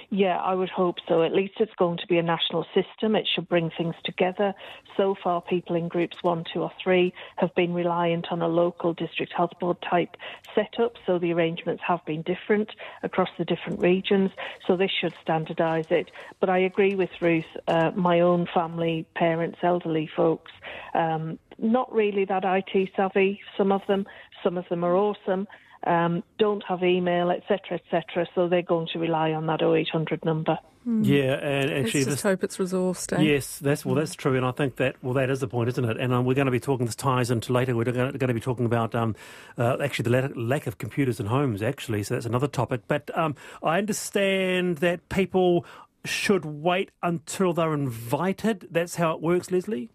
Yeah, 0.10 0.38
I 0.38 0.54
would 0.54 0.70
hope 0.70 0.98
so. 1.08 1.24
At 1.24 1.34
least 1.34 1.56
it's 1.60 1.74
going 1.76 1.98
to 1.98 2.08
be 2.08 2.18
a 2.18 2.24
national 2.24 2.66
system. 2.74 3.16
It 3.16 3.28
should 3.34 3.50
bring 3.50 3.72
things 3.72 3.96
together. 4.04 4.54
So 4.96 5.16
far, 5.22 5.42
people 5.42 5.76
in 5.76 5.88
groups 5.88 6.18
one, 6.22 6.44
two, 6.52 6.62
or 6.62 6.72
three 6.82 7.14
have 7.38 7.54
been 7.56 7.74
reliant 7.74 8.28
on 8.32 8.42
a 8.42 8.48
local 8.48 8.94
district 8.94 9.34
health 9.34 9.52
board 9.60 9.78
type 9.82 10.16
setup. 10.54 10.94
So 11.06 11.18
the 11.18 11.34
arrangements 11.34 11.84
have 11.88 12.06
been 12.06 12.22
different 12.22 12.70
across 13.04 13.30
the 13.38 13.46
different 13.46 13.80
regions. 13.80 14.32
So 14.68 14.78
this 14.78 14.92
should 14.92 15.14
standardise 15.26 15.92
it. 15.92 16.12
But 16.40 16.50
I 16.50 16.60
agree 16.60 16.96
with 16.96 17.10
Ruth. 17.20 17.46
Uh, 17.68 17.92
my 17.96 18.20
own 18.20 18.48
family, 18.54 19.06
parents, 19.16 19.60
elderly 19.64 20.10
folks, 20.16 20.52
um, 20.94 21.40
not 21.58 21.92
really 21.94 22.26
that 22.26 22.44
IT 22.46 22.90
savvy. 22.96 23.42
Some 23.58 23.72
of 23.72 23.82
them, 23.88 24.06
some 24.44 24.58
of 24.58 24.68
them 24.70 24.84
are 24.84 24.96
awesome 24.96 25.48
um, 25.86 26.24
don't 26.40 26.64
have 26.68 26.84
email, 26.84 27.32
etc., 27.32 27.80
etc. 27.80 28.28
So 28.36 28.48
they're 28.48 28.62
going 28.62 28.88
to 28.94 29.00
rely 29.00 29.32
on 29.32 29.48
that 29.48 29.62
0800 29.62 30.26
number. 30.26 30.58
Mm. 30.88 31.06
Yeah, 31.06 31.34
and 31.34 31.72
actually, 31.72 32.02
Let's 32.02 32.14
just 32.14 32.24
hope 32.24 32.44
it's 32.44 32.58
resourced. 32.58 33.18
Eh? 33.18 33.22
Yes, 33.22 33.58
that's 33.58 33.84
well, 33.84 33.96
that's 33.96 34.14
true, 34.14 34.36
and 34.36 34.46
I 34.46 34.52
think 34.52 34.76
that 34.76 34.96
well, 35.02 35.16
that 35.16 35.32
is 35.32 35.40
the 35.40 35.48
point, 35.48 35.70
isn't 35.70 35.84
it? 35.84 35.98
And 35.98 36.14
um, 36.14 36.26
we're 36.26 36.36
going 36.36 36.46
to 36.46 36.52
be 36.52 36.60
talking. 36.60 36.86
This 36.86 36.96
ties 36.96 37.32
into 37.32 37.54
later. 37.54 37.76
We're 37.76 37.86
going 37.86 38.12
to, 38.12 38.18
going 38.18 38.28
to 38.28 38.36
be 38.36 38.40
talking 38.40 38.66
about 38.68 38.94
um, 38.94 39.16
uh, 39.58 39.78
actually 39.82 40.12
the 40.12 40.32
lack 40.36 40.68
of 40.68 40.78
computers 40.78 41.20
in 41.20 41.26
homes. 41.26 41.64
Actually, 41.64 42.04
so 42.04 42.14
that's 42.14 42.28
another 42.28 42.48
topic. 42.48 42.82
But 42.88 43.10
um, 43.18 43.36
I 43.64 43.80
understand 43.80 44.78
that 44.78 45.10
people 45.10 45.66
should 46.04 46.46
wait 46.46 46.92
until 47.02 47.54
they're 47.54 47.74
invited. 47.74 48.68
That's 48.70 48.96
how 48.96 49.12
it 49.14 49.22
works, 49.22 49.50
Lesley. 49.52 49.90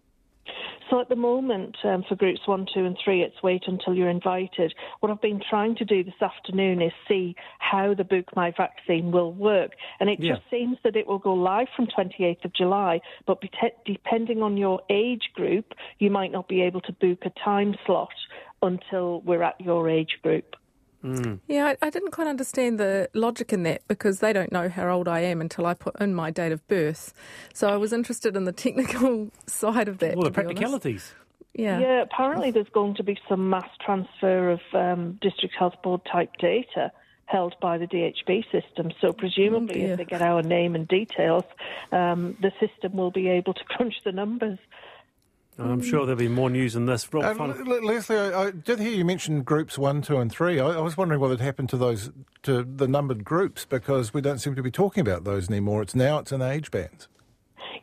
So 0.91 0.99
at 0.99 1.07
the 1.07 1.15
moment, 1.15 1.77
um, 1.85 2.03
for 2.07 2.15
groups 2.15 2.41
one, 2.45 2.67
two, 2.71 2.85
and 2.85 2.97
three, 3.01 3.21
it's 3.21 3.41
wait 3.41 3.63
until 3.65 3.93
you're 3.95 4.09
invited. 4.09 4.73
What 4.99 5.09
I've 5.09 5.21
been 5.21 5.41
trying 5.49 5.77
to 5.77 5.85
do 5.85 6.03
this 6.03 6.21
afternoon 6.21 6.81
is 6.81 6.91
see 7.07 7.33
how 7.59 7.93
the 7.93 8.03
Book 8.03 8.25
My 8.35 8.51
Vaccine 8.51 9.09
will 9.09 9.31
work. 9.31 9.71
And 10.01 10.09
it 10.09 10.19
yeah. 10.19 10.33
just 10.33 10.49
seems 10.51 10.77
that 10.83 10.97
it 10.97 11.07
will 11.07 11.17
go 11.17 11.33
live 11.33 11.67
from 11.77 11.87
28th 11.87 12.43
of 12.43 12.53
July, 12.53 12.99
but 13.25 13.41
depending 13.85 14.43
on 14.43 14.57
your 14.57 14.81
age 14.89 15.29
group, 15.33 15.73
you 15.99 16.11
might 16.11 16.33
not 16.33 16.49
be 16.49 16.61
able 16.61 16.81
to 16.81 16.91
book 16.91 17.19
a 17.23 17.31
time 17.39 17.73
slot 17.85 18.09
until 18.61 19.21
we're 19.21 19.43
at 19.43 19.61
your 19.61 19.89
age 19.89 20.17
group. 20.21 20.57
Mm. 21.05 21.39
Yeah, 21.71 21.75
I, 21.81 21.87
I, 21.87 21.89
didn't 21.89 22.11
quite 22.11 22.27
understand 22.27 22.79
the 22.79 23.09
logic 23.13 23.53
in 23.53 23.63
that 23.63 23.81
because 23.87 24.19
they 24.19 24.33
don't 24.33 24.51
know 24.51 24.69
how 24.69 24.89
old 24.89 25.07
I 25.07 25.21
am 25.21 25.41
until 25.41 25.65
I 25.65 25.73
put 25.73 25.99
in 25.99 26.13
my 26.13 26.31
date 26.31 26.51
of 26.51 26.65
birth. 26.67 27.13
So 27.53 27.69
I 27.69 27.77
was 27.77 27.93
interested 27.93 28.35
in 28.35 28.45
the 28.45 28.51
technical 28.65 29.31
side 29.47 29.87
of 29.87 29.99
that. 29.99 30.15
Well, 30.15 30.25
the 30.25 30.31
practicalities. 30.31 31.13
Yeah. 31.53 31.79
Yeah, 31.79 32.01
apparently 32.01 32.51
there's 32.51 32.69
going 32.69 32.95
to 32.95 33.03
be 33.03 33.17
some 33.27 33.49
mass 33.49 33.69
transfer 33.83 34.51
of 34.51 34.61
um, 34.73 35.19
district 35.21 35.55
health 35.57 35.75
board 35.83 36.01
type 36.09 36.31
data 36.39 36.91
held 37.25 37.55
by 37.61 37.77
the 37.77 37.87
DHB 37.87 38.43
system. 38.51 38.91
So 38.99 39.13
presumably, 39.13 39.85
oh 39.85 39.87
if 39.89 39.97
they 39.97 40.05
get 40.05 40.21
our 40.21 40.41
name 40.41 40.75
and 40.75 40.87
details, 40.87 41.45
um, 41.91 42.37
the 42.41 42.51
system 42.59 42.93
will 42.93 43.11
be 43.11 43.29
able 43.29 43.53
to 43.53 43.63
crunch 43.69 43.95
the 44.03 44.11
numbers. 44.11 44.59
I'm 45.59 45.81
sure 45.81 46.05
there'll 46.05 46.17
be 46.17 46.27
more 46.27 46.49
news 46.49 46.75
in 46.75 46.85
this. 46.85 47.07
Uh, 47.13 47.33
Lesley, 47.83 48.17
I, 48.17 48.43
I, 48.43 48.51
did 48.51 48.79
hear 48.79 48.91
you 48.91 49.05
mention 49.05 49.43
groups 49.43 49.77
one, 49.77 50.01
two, 50.01 50.17
and 50.17 50.31
three. 50.31 50.59
I, 50.59 50.67
I, 50.67 50.79
was 50.79 50.97
wondering 50.97 51.19
what 51.19 51.29
had 51.29 51.41
happened 51.41 51.69
to 51.69 51.77
those 51.77 52.09
to 52.43 52.63
the 52.63 52.87
numbered 52.87 53.23
groups 53.23 53.65
because 53.65 54.13
we 54.13 54.21
don't 54.21 54.39
seem 54.39 54.55
to 54.55 54.63
be 54.63 54.71
talking 54.71 55.01
about 55.01 55.23
those 55.23 55.49
anymore. 55.49 55.81
It's 55.81 55.93
now 55.93 56.19
it's 56.19 56.31
an 56.31 56.41
age 56.41 56.71
band. 56.71 57.07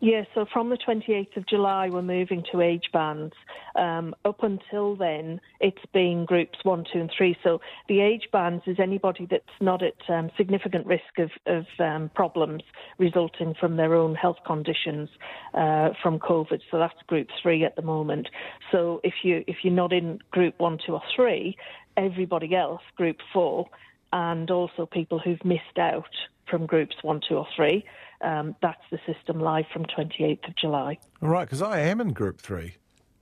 Yes, 0.01 0.27
so 0.33 0.47
from 0.53 0.71
the 0.71 0.77
28th 0.77 1.37
of 1.37 1.47
July, 1.47 1.89
we're 1.89 2.03
moving 2.03 2.45
to 2.53 2.61
age 2.61 2.91
bands. 2.93 3.35
Um, 3.75 4.15
up 4.25 4.45
until 4.45 4.95
then, 4.95 5.41
it's 5.61 5.85
been 5.93 6.25
groups 6.25 6.59
one, 6.63 6.85
two, 6.93 7.01
and 7.01 7.11
three. 7.17 7.37
So 7.43 7.61
the 7.89 8.01
age 8.01 8.29
bands 8.31 8.63
is 8.69 8.77
anybody 8.79 9.27
that's 9.29 9.45
not 9.61 9.83
at 9.83 9.97
um, 10.09 10.31
significant 10.37 10.87
risk 10.87 11.19
of, 11.19 11.31
of 11.47 11.67
um, 11.81 12.11
problems 12.15 12.63
resulting 12.99 13.55
from 13.59 13.77
their 13.77 13.97
own 13.97 14.15
health 14.15 14.39
conditions 14.47 15.09
uh, 15.55 15.91
from 16.01 16.21
COVID. 16.21 16.61
So 16.71 16.79
that's 16.79 17.03
group 17.09 17.27
three 17.43 17.65
at 17.65 17.75
the 17.75 17.83
moment. 17.83 18.29
So 18.71 19.01
if 19.03 19.15
you 19.25 19.43
if 19.49 19.57
you're 19.65 19.75
not 19.75 19.93
in 19.93 20.21
group 20.31 20.55
one, 20.59 20.79
two, 20.85 20.93
or 20.93 21.03
three, 21.17 21.57
everybody 21.97 22.55
else, 22.55 22.83
group 22.97 23.17
four, 23.33 23.67
and 24.13 24.49
also 24.49 24.87
people 24.87 25.19
who've 25.19 25.45
missed 25.45 25.79
out 25.79 26.15
from 26.49 26.67
groups 26.67 26.97
one, 27.03 27.21
two, 27.29 27.35
or 27.35 27.49
three 27.57 27.85
um, 28.21 28.57
that's 28.61 28.83
the 28.91 28.99
system 29.07 29.41
live 29.41 29.67
from 29.73 29.85
28th 29.85 30.49
of 30.49 30.57
July. 30.57 30.99
All 31.23 31.29
right, 31.29 31.45
because 31.45 31.63
I 31.63 31.81
am 31.81 32.01
in 32.01 32.13
Group 32.13 32.41
3, 32.41 32.75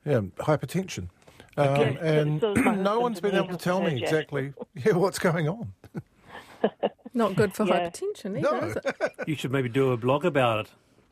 yeah, 0.04 0.20
hypertension. 0.38 1.08
Um, 1.58 1.80
yes, 1.80 1.96
and 2.02 2.40
so, 2.40 2.54
so 2.54 2.72
no 2.72 3.00
one's 3.00 3.20
been 3.20 3.34
able 3.34 3.48
to 3.48 3.56
tell 3.56 3.80
me 3.80 4.02
exactly 4.02 4.52
yeah, 4.74 4.92
what's 4.92 5.18
going 5.18 5.48
on. 5.48 5.72
Not 7.14 7.34
good 7.34 7.54
for 7.54 7.66
yeah. 7.66 7.88
hypertension 7.88 8.38
either, 8.38 8.82
no. 8.82 9.24
You 9.26 9.36
should 9.36 9.52
maybe 9.52 9.70
do 9.70 9.92
a 9.92 9.96
blog 9.96 10.24
about 10.24 10.68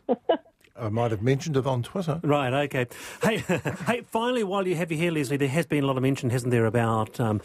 it. 0.08 0.18
I 0.76 0.88
might 0.88 1.12
have 1.12 1.22
mentioned 1.22 1.56
it 1.56 1.66
on 1.66 1.84
Twitter. 1.84 2.20
Right, 2.22 2.52
okay. 2.64 2.86
Hey, 3.22 3.38
hey. 3.38 4.02
finally, 4.06 4.42
while 4.42 4.66
you 4.66 4.74
have 4.74 4.90
you 4.90 4.98
here, 4.98 5.12
Lesley, 5.12 5.36
there 5.36 5.48
has 5.48 5.66
been 5.66 5.84
a 5.84 5.86
lot 5.86 5.96
of 5.96 6.02
mention, 6.02 6.30
hasn't 6.30 6.50
there, 6.50 6.66
about 6.66 7.20
um, 7.20 7.40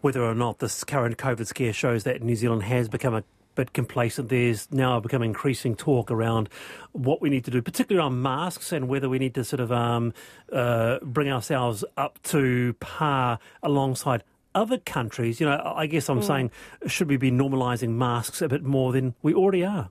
whether 0.00 0.24
or 0.24 0.34
not 0.34 0.60
this 0.60 0.82
current 0.82 1.18
COVID 1.18 1.46
scare 1.46 1.74
shows 1.74 2.04
that 2.04 2.22
New 2.22 2.36
Zealand 2.36 2.62
has 2.62 2.88
become 2.88 3.14
a 3.14 3.22
bit 3.54 3.72
complacent. 3.72 4.28
There's 4.28 4.70
now 4.70 5.00
become 5.00 5.22
increasing 5.22 5.74
talk 5.74 6.10
around 6.10 6.48
what 6.92 7.20
we 7.20 7.30
need 7.30 7.44
to 7.44 7.50
do, 7.50 7.62
particularly 7.62 8.04
on 8.04 8.22
masks, 8.22 8.72
and 8.72 8.88
whether 8.88 9.08
we 9.08 9.18
need 9.18 9.34
to 9.34 9.44
sort 9.44 9.60
of 9.60 9.72
um, 9.72 10.12
uh, 10.52 10.98
bring 11.02 11.30
ourselves 11.30 11.84
up 11.96 12.22
to 12.24 12.74
par 12.80 13.38
alongside 13.62 14.24
other 14.54 14.78
countries. 14.78 15.40
You 15.40 15.46
know, 15.46 15.60
I 15.64 15.86
guess 15.86 16.08
I'm 16.08 16.20
mm. 16.20 16.26
saying, 16.26 16.50
should 16.86 17.08
we 17.08 17.16
be 17.16 17.30
normalising 17.30 17.90
masks 17.90 18.42
a 18.42 18.48
bit 18.48 18.62
more 18.62 18.92
than 18.92 19.14
we 19.22 19.34
already 19.34 19.64
are? 19.64 19.90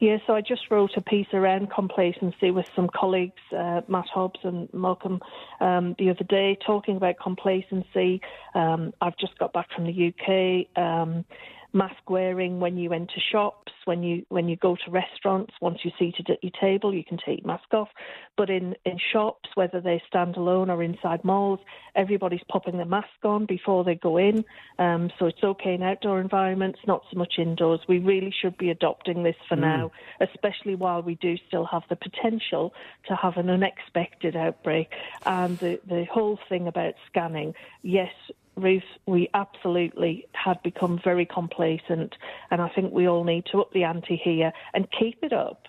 Yeah, 0.00 0.16
so 0.26 0.34
I 0.34 0.40
just 0.40 0.62
wrote 0.70 0.92
a 0.96 1.02
piece 1.02 1.26
around 1.34 1.70
complacency 1.70 2.50
with 2.50 2.64
some 2.74 2.88
colleagues, 2.88 3.40
uh, 3.54 3.82
Matt 3.86 4.06
Hobbs 4.06 4.40
and 4.42 4.72
Malcolm, 4.72 5.20
um, 5.60 5.94
the 5.98 6.08
other 6.08 6.24
day, 6.24 6.56
talking 6.66 6.96
about 6.96 7.16
complacency. 7.22 8.22
Um, 8.54 8.94
I've 9.02 9.18
just 9.18 9.38
got 9.38 9.52
back 9.52 9.68
from 9.76 9.84
the 9.84 10.08
UK. 10.08 10.82
Um, 10.82 11.26
mask 11.72 12.08
wearing 12.08 12.60
when 12.60 12.76
you 12.76 12.92
enter 12.92 13.20
shops, 13.32 13.72
when 13.84 14.02
you 14.02 14.24
when 14.28 14.48
you 14.48 14.56
go 14.56 14.76
to 14.76 14.90
restaurants. 14.90 15.52
Once 15.60 15.78
you're 15.82 15.94
seated 15.98 16.28
at 16.30 16.42
your 16.42 16.52
table, 16.60 16.94
you 16.94 17.04
can 17.04 17.18
take 17.18 17.40
your 17.40 17.46
mask 17.46 17.72
off. 17.72 17.88
But 18.36 18.50
in, 18.50 18.74
in 18.84 18.98
shops, 19.12 19.48
whether 19.54 19.80
they 19.80 20.02
stand 20.08 20.36
alone 20.36 20.70
or 20.70 20.82
inside 20.82 21.24
malls, 21.24 21.60
everybody's 21.94 22.42
popping 22.48 22.78
the 22.78 22.84
mask 22.84 23.08
on 23.24 23.46
before 23.46 23.84
they 23.84 23.94
go 23.94 24.16
in. 24.16 24.44
Um, 24.78 25.10
so 25.18 25.26
it's 25.26 25.42
okay 25.42 25.74
in 25.74 25.82
outdoor 25.82 26.20
environments, 26.20 26.78
not 26.86 27.02
so 27.12 27.18
much 27.18 27.34
indoors. 27.38 27.80
We 27.88 27.98
really 27.98 28.34
should 28.40 28.56
be 28.56 28.70
adopting 28.70 29.22
this 29.22 29.36
for 29.48 29.56
mm. 29.56 29.60
now, 29.60 29.92
especially 30.20 30.74
while 30.74 31.02
we 31.02 31.16
do 31.16 31.36
still 31.48 31.66
have 31.66 31.82
the 31.88 31.96
potential 31.96 32.72
to 33.08 33.16
have 33.16 33.36
an 33.36 33.50
unexpected 33.50 34.36
outbreak. 34.36 34.88
And 35.26 35.58
the, 35.58 35.80
the 35.86 36.06
whole 36.10 36.38
thing 36.48 36.66
about 36.66 36.94
scanning, 37.08 37.54
yes, 37.82 38.12
Ruth, 38.56 38.82
we 39.06 39.28
absolutely 39.34 40.26
had 40.32 40.62
become 40.62 41.00
very 41.02 41.26
complacent, 41.26 42.14
and 42.50 42.60
I 42.60 42.68
think 42.70 42.92
we 42.92 43.08
all 43.08 43.24
need 43.24 43.46
to 43.52 43.60
up 43.60 43.72
the 43.72 43.84
ante 43.84 44.16
here 44.16 44.52
and 44.74 44.86
keep 44.98 45.18
it 45.22 45.32
up. 45.32 45.66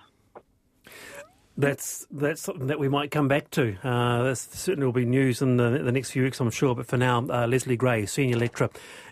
That's 1.57 2.07
that's 2.09 2.41
something 2.41 2.67
that 2.67 2.79
we 2.79 2.87
might 2.87 3.11
come 3.11 3.27
back 3.27 3.51
to. 3.51 3.75
Uh, 3.83 4.23
that 4.23 4.37
certainly 4.37 4.85
will 4.85 4.93
be 4.93 5.05
news 5.05 5.41
in 5.41 5.57
the, 5.57 5.81
the, 5.83 5.91
next 5.91 6.11
few 6.11 6.23
weeks, 6.23 6.39
I'm 6.39 6.49
sure. 6.49 6.73
But 6.73 6.87
for 6.87 6.97
now, 6.97 7.25
uh, 7.29 7.45
Lesley 7.45 7.75
Gray, 7.75 8.05
Senior 8.05 8.37
Lecturer 8.37 8.69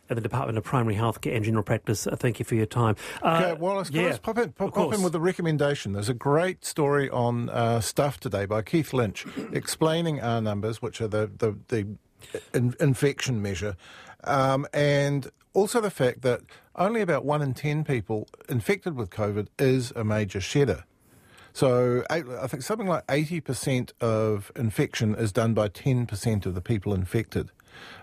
at 0.09 0.15
the 0.15 0.21
Department 0.21 0.57
of 0.57 0.63
Primary 0.63 0.95
Healthcare 0.95 1.35
and 1.35 1.43
General 1.43 1.63
Practice, 1.63 2.07
uh, 2.07 2.15
thank 2.15 2.39
you 2.39 2.45
for 2.45 2.55
your 2.55 2.65
time. 2.65 2.95
Uh, 3.21 3.41
okay, 3.43 3.59
Wallace, 3.59 3.91
yeah, 3.91 4.17
pop, 4.21 4.37
in, 4.37 4.53
pop, 4.53 4.73
pop 4.73 4.93
in 4.93 5.03
with 5.03 5.13
a 5.13 5.19
recommendation. 5.19 5.91
There's 5.91 6.09
a 6.09 6.13
great 6.13 6.63
story 6.63 7.09
on 7.09 7.49
uh, 7.49 7.81
Stuff 7.81 8.19
today 8.19 8.45
by 8.45 8.61
Keith 8.61 8.93
Lynch 8.93 9.25
explaining 9.51 10.21
R 10.21 10.41
numbers, 10.41 10.81
which 10.81 11.01
are 11.01 11.09
the, 11.09 11.29
the, 11.37 11.57
the 11.67 11.87
in, 12.53 12.75
infection 12.79 13.41
measure, 13.41 13.75
um, 14.23 14.67
and 14.73 15.29
also 15.53 15.81
the 15.81 15.91
fact 15.91 16.21
that 16.21 16.41
only 16.75 17.01
about 17.01 17.25
one 17.25 17.41
in 17.41 17.53
ten 17.53 17.83
people 17.83 18.27
infected 18.47 18.95
with 18.95 19.09
COVID 19.09 19.47
is 19.57 19.91
a 19.95 20.03
major 20.03 20.41
shedder. 20.41 20.83
So 21.53 22.03
I 22.09 22.21
think 22.47 22.63
something 22.63 22.87
like 22.87 23.05
80% 23.07 23.91
of 23.99 24.51
infection 24.55 25.15
is 25.15 25.31
done 25.31 25.53
by 25.53 25.67
10% 25.67 26.45
of 26.45 26.55
the 26.55 26.61
people 26.61 26.93
infected. 26.93 27.51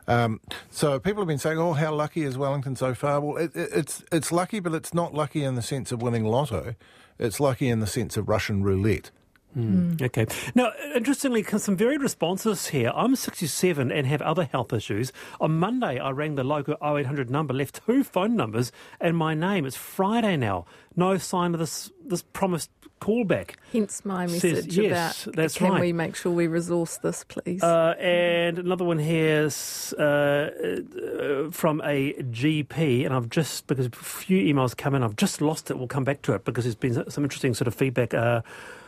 Um, 0.08 0.40
so 0.70 0.98
people 0.98 1.22
have 1.22 1.28
been 1.28 1.38
saying, 1.38 1.58
"Oh, 1.58 1.72
how 1.72 1.94
lucky 1.94 2.22
is 2.22 2.38
Wellington 2.38 2.76
so 2.76 2.94
far?" 2.94 3.20
Well, 3.20 3.36
it, 3.36 3.54
it, 3.54 3.70
it's 3.72 4.04
it's 4.12 4.32
lucky, 4.32 4.60
but 4.60 4.74
it's 4.74 4.94
not 4.94 5.12
lucky 5.12 5.42
in 5.42 5.54
the 5.54 5.62
sense 5.62 5.92
of 5.92 6.00
winning 6.00 6.24
lotto. 6.24 6.74
It's 7.18 7.40
lucky 7.40 7.68
in 7.68 7.80
the 7.80 7.86
sense 7.86 8.16
of 8.16 8.28
Russian 8.28 8.62
roulette. 8.62 9.10
Mm. 9.56 10.02
Okay. 10.02 10.26
Now, 10.54 10.72
interestingly, 10.94 11.42
some 11.42 11.76
varied 11.76 12.02
responses 12.02 12.66
here. 12.68 12.92
I'm 12.94 13.16
67 13.16 13.90
and 13.90 14.06
have 14.06 14.20
other 14.20 14.44
health 14.44 14.72
issues. 14.72 15.12
On 15.40 15.58
Monday, 15.58 15.98
I 15.98 16.10
rang 16.10 16.34
the 16.34 16.44
local 16.44 16.74
0800 16.82 17.30
number, 17.30 17.54
left 17.54 17.80
two 17.86 18.04
phone 18.04 18.36
numbers 18.36 18.70
and 19.00 19.16
my 19.16 19.34
name. 19.34 19.64
It's 19.64 19.76
Friday 19.76 20.36
now. 20.36 20.66
No 20.94 21.16
sign 21.18 21.54
of 21.54 21.60
this 21.60 21.90
this 22.04 22.22
promised 22.22 22.70
callback. 23.00 23.54
Hence 23.72 24.04
my 24.04 24.26
message 24.26 24.40
Says, 24.40 24.76
yes, 24.76 25.26
about 25.26 25.36
that's 25.36 25.58
can 25.58 25.72
right. 25.72 25.80
we 25.80 25.92
make 25.92 26.16
sure 26.16 26.32
we 26.32 26.46
resource 26.46 26.96
this, 26.98 27.24
please? 27.24 27.62
Uh, 27.62 27.94
and 27.98 28.58
another 28.58 28.84
one 28.84 28.98
here 28.98 29.44
is 29.44 29.94
uh, 29.98 30.02
uh, 30.02 31.50
from 31.50 31.80
a 31.84 32.14
GP, 32.14 33.04
and 33.04 33.14
I've 33.14 33.28
just, 33.28 33.66
because 33.66 33.86
a 33.86 33.90
few 33.90 34.54
emails 34.54 34.76
come 34.76 34.94
in, 34.94 35.02
I've 35.02 35.16
just 35.16 35.40
lost 35.40 35.70
it. 35.70 35.78
We'll 35.78 35.88
come 35.88 36.04
back 36.04 36.22
to 36.22 36.32
it 36.32 36.44
because 36.44 36.64
there's 36.64 36.74
been 36.74 37.10
some 37.10 37.24
interesting 37.24 37.54
sort 37.54 37.68
of 37.68 37.74
feedback. 37.74 38.14
Uh, 38.14 38.42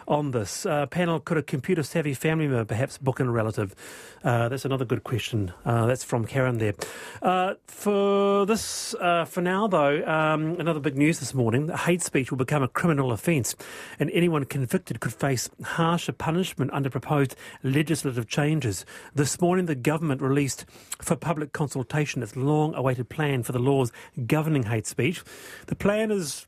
on 0.08 0.32
this. 0.32 0.66
Uh, 0.66 0.86
panel, 0.86 1.20
could 1.20 1.36
a 1.36 1.42
computer 1.42 1.82
savvy 1.82 2.14
family 2.14 2.48
member 2.48 2.64
perhaps 2.64 2.98
book 2.98 3.20
in 3.20 3.28
a 3.28 3.30
relative? 3.30 3.76
Uh, 4.24 4.48
that's 4.48 4.64
another 4.64 4.84
good 4.84 5.04
question. 5.04 5.52
Uh, 5.64 5.86
that's 5.86 6.02
from 6.02 6.24
Karen 6.24 6.58
there. 6.58 6.74
Uh, 7.22 7.54
for 7.66 8.44
this, 8.46 8.94
uh, 8.94 9.24
for 9.24 9.40
now 9.40 9.68
though, 9.68 10.04
um, 10.06 10.56
another 10.58 10.80
big 10.80 10.96
news 10.96 11.20
this 11.20 11.34
morning 11.34 11.68
hate 11.68 12.02
speech 12.02 12.30
will 12.30 12.38
become 12.38 12.62
a 12.62 12.68
criminal 12.68 13.12
offence, 13.12 13.54
and 14.00 14.10
anyone 14.12 14.44
convicted 14.44 15.00
could 15.00 15.12
face 15.12 15.48
harsher 15.62 16.12
punishment 16.12 16.72
under 16.72 16.90
proposed 16.90 17.36
legislative 17.62 18.26
changes. 18.26 18.84
This 19.14 19.40
morning, 19.40 19.66
the 19.66 19.74
government 19.74 20.22
released 20.22 20.64
for 21.00 21.14
public 21.14 21.52
consultation 21.52 22.22
its 22.22 22.34
long 22.34 22.74
awaited 22.74 23.08
plan 23.08 23.42
for 23.42 23.52
the 23.52 23.58
laws 23.58 23.92
governing 24.26 24.64
hate 24.64 24.86
speech. 24.86 25.22
The 25.66 25.76
plan 25.76 26.10
is 26.10 26.47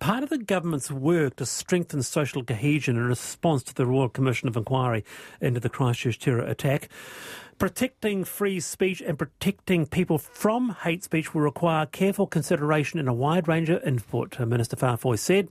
Part 0.00 0.22
of 0.22 0.28
the 0.28 0.38
government's 0.38 0.90
work 0.90 1.36
to 1.36 1.46
strengthen 1.46 2.02
social 2.02 2.44
cohesion 2.44 2.96
in 2.96 3.04
response 3.04 3.62
to 3.64 3.74
the 3.74 3.86
Royal 3.86 4.08
Commission 4.08 4.48
of 4.48 4.56
Inquiry 4.56 5.04
into 5.40 5.60
the 5.60 5.70
Christchurch 5.70 6.18
terror 6.18 6.40
attack. 6.40 6.88
Protecting 7.58 8.24
free 8.24 8.60
speech 8.60 9.00
and 9.00 9.18
protecting 9.18 9.86
people 9.86 10.18
from 10.18 10.76
hate 10.82 11.04
speech 11.04 11.32
will 11.32 11.40
require 11.40 11.86
careful 11.86 12.26
consideration 12.26 12.98
and 12.98 13.08
a 13.08 13.14
wide 13.14 13.48
range 13.48 13.70
of 13.70 13.82
input, 13.84 14.38
uh, 14.38 14.44
Minister 14.44 14.76
Faafoi 14.76 15.18
said. 15.18 15.48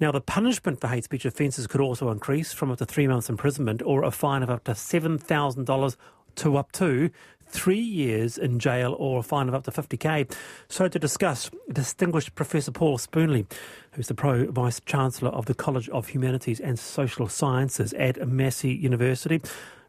Now, 0.00 0.10
the 0.10 0.20
punishment 0.20 0.80
for 0.80 0.88
hate 0.88 1.04
speech 1.04 1.26
offences 1.26 1.66
could 1.66 1.82
also 1.82 2.10
increase 2.10 2.52
from 2.52 2.70
up 2.70 2.78
to 2.78 2.86
three 2.86 3.06
months' 3.06 3.28
imprisonment 3.28 3.82
or 3.82 4.04
a 4.04 4.10
fine 4.10 4.42
of 4.42 4.50
up 4.50 4.64
to 4.64 4.72
$7,000 4.72 5.96
to 6.36 6.56
up 6.56 6.72
to 6.72 7.10
three 7.46 7.78
years 7.78 8.36
in 8.36 8.58
jail 8.58 8.96
or 8.98 9.20
a 9.20 9.22
fine 9.22 9.48
of 9.48 9.54
up 9.54 9.64
to 9.64 9.70
50k. 9.70 10.32
So, 10.68 10.88
to 10.88 10.98
discuss, 10.98 11.50
distinguished 11.72 12.34
Professor 12.34 12.72
Paul 12.72 12.98
Spoonley, 12.98 13.46
who's 13.92 14.08
the 14.08 14.14
Pro 14.14 14.50
Vice 14.50 14.80
Chancellor 14.80 15.30
of 15.30 15.46
the 15.46 15.54
College 15.54 15.88
of 15.90 16.08
Humanities 16.08 16.60
and 16.60 16.78
Social 16.78 17.28
Sciences 17.28 17.92
at 17.94 18.26
Massey 18.28 18.72
University. 18.72 19.40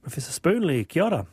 Professor 0.04 0.32
Spoonley, 0.32 0.88
kia 0.88 1.04
ora. 1.04 1.26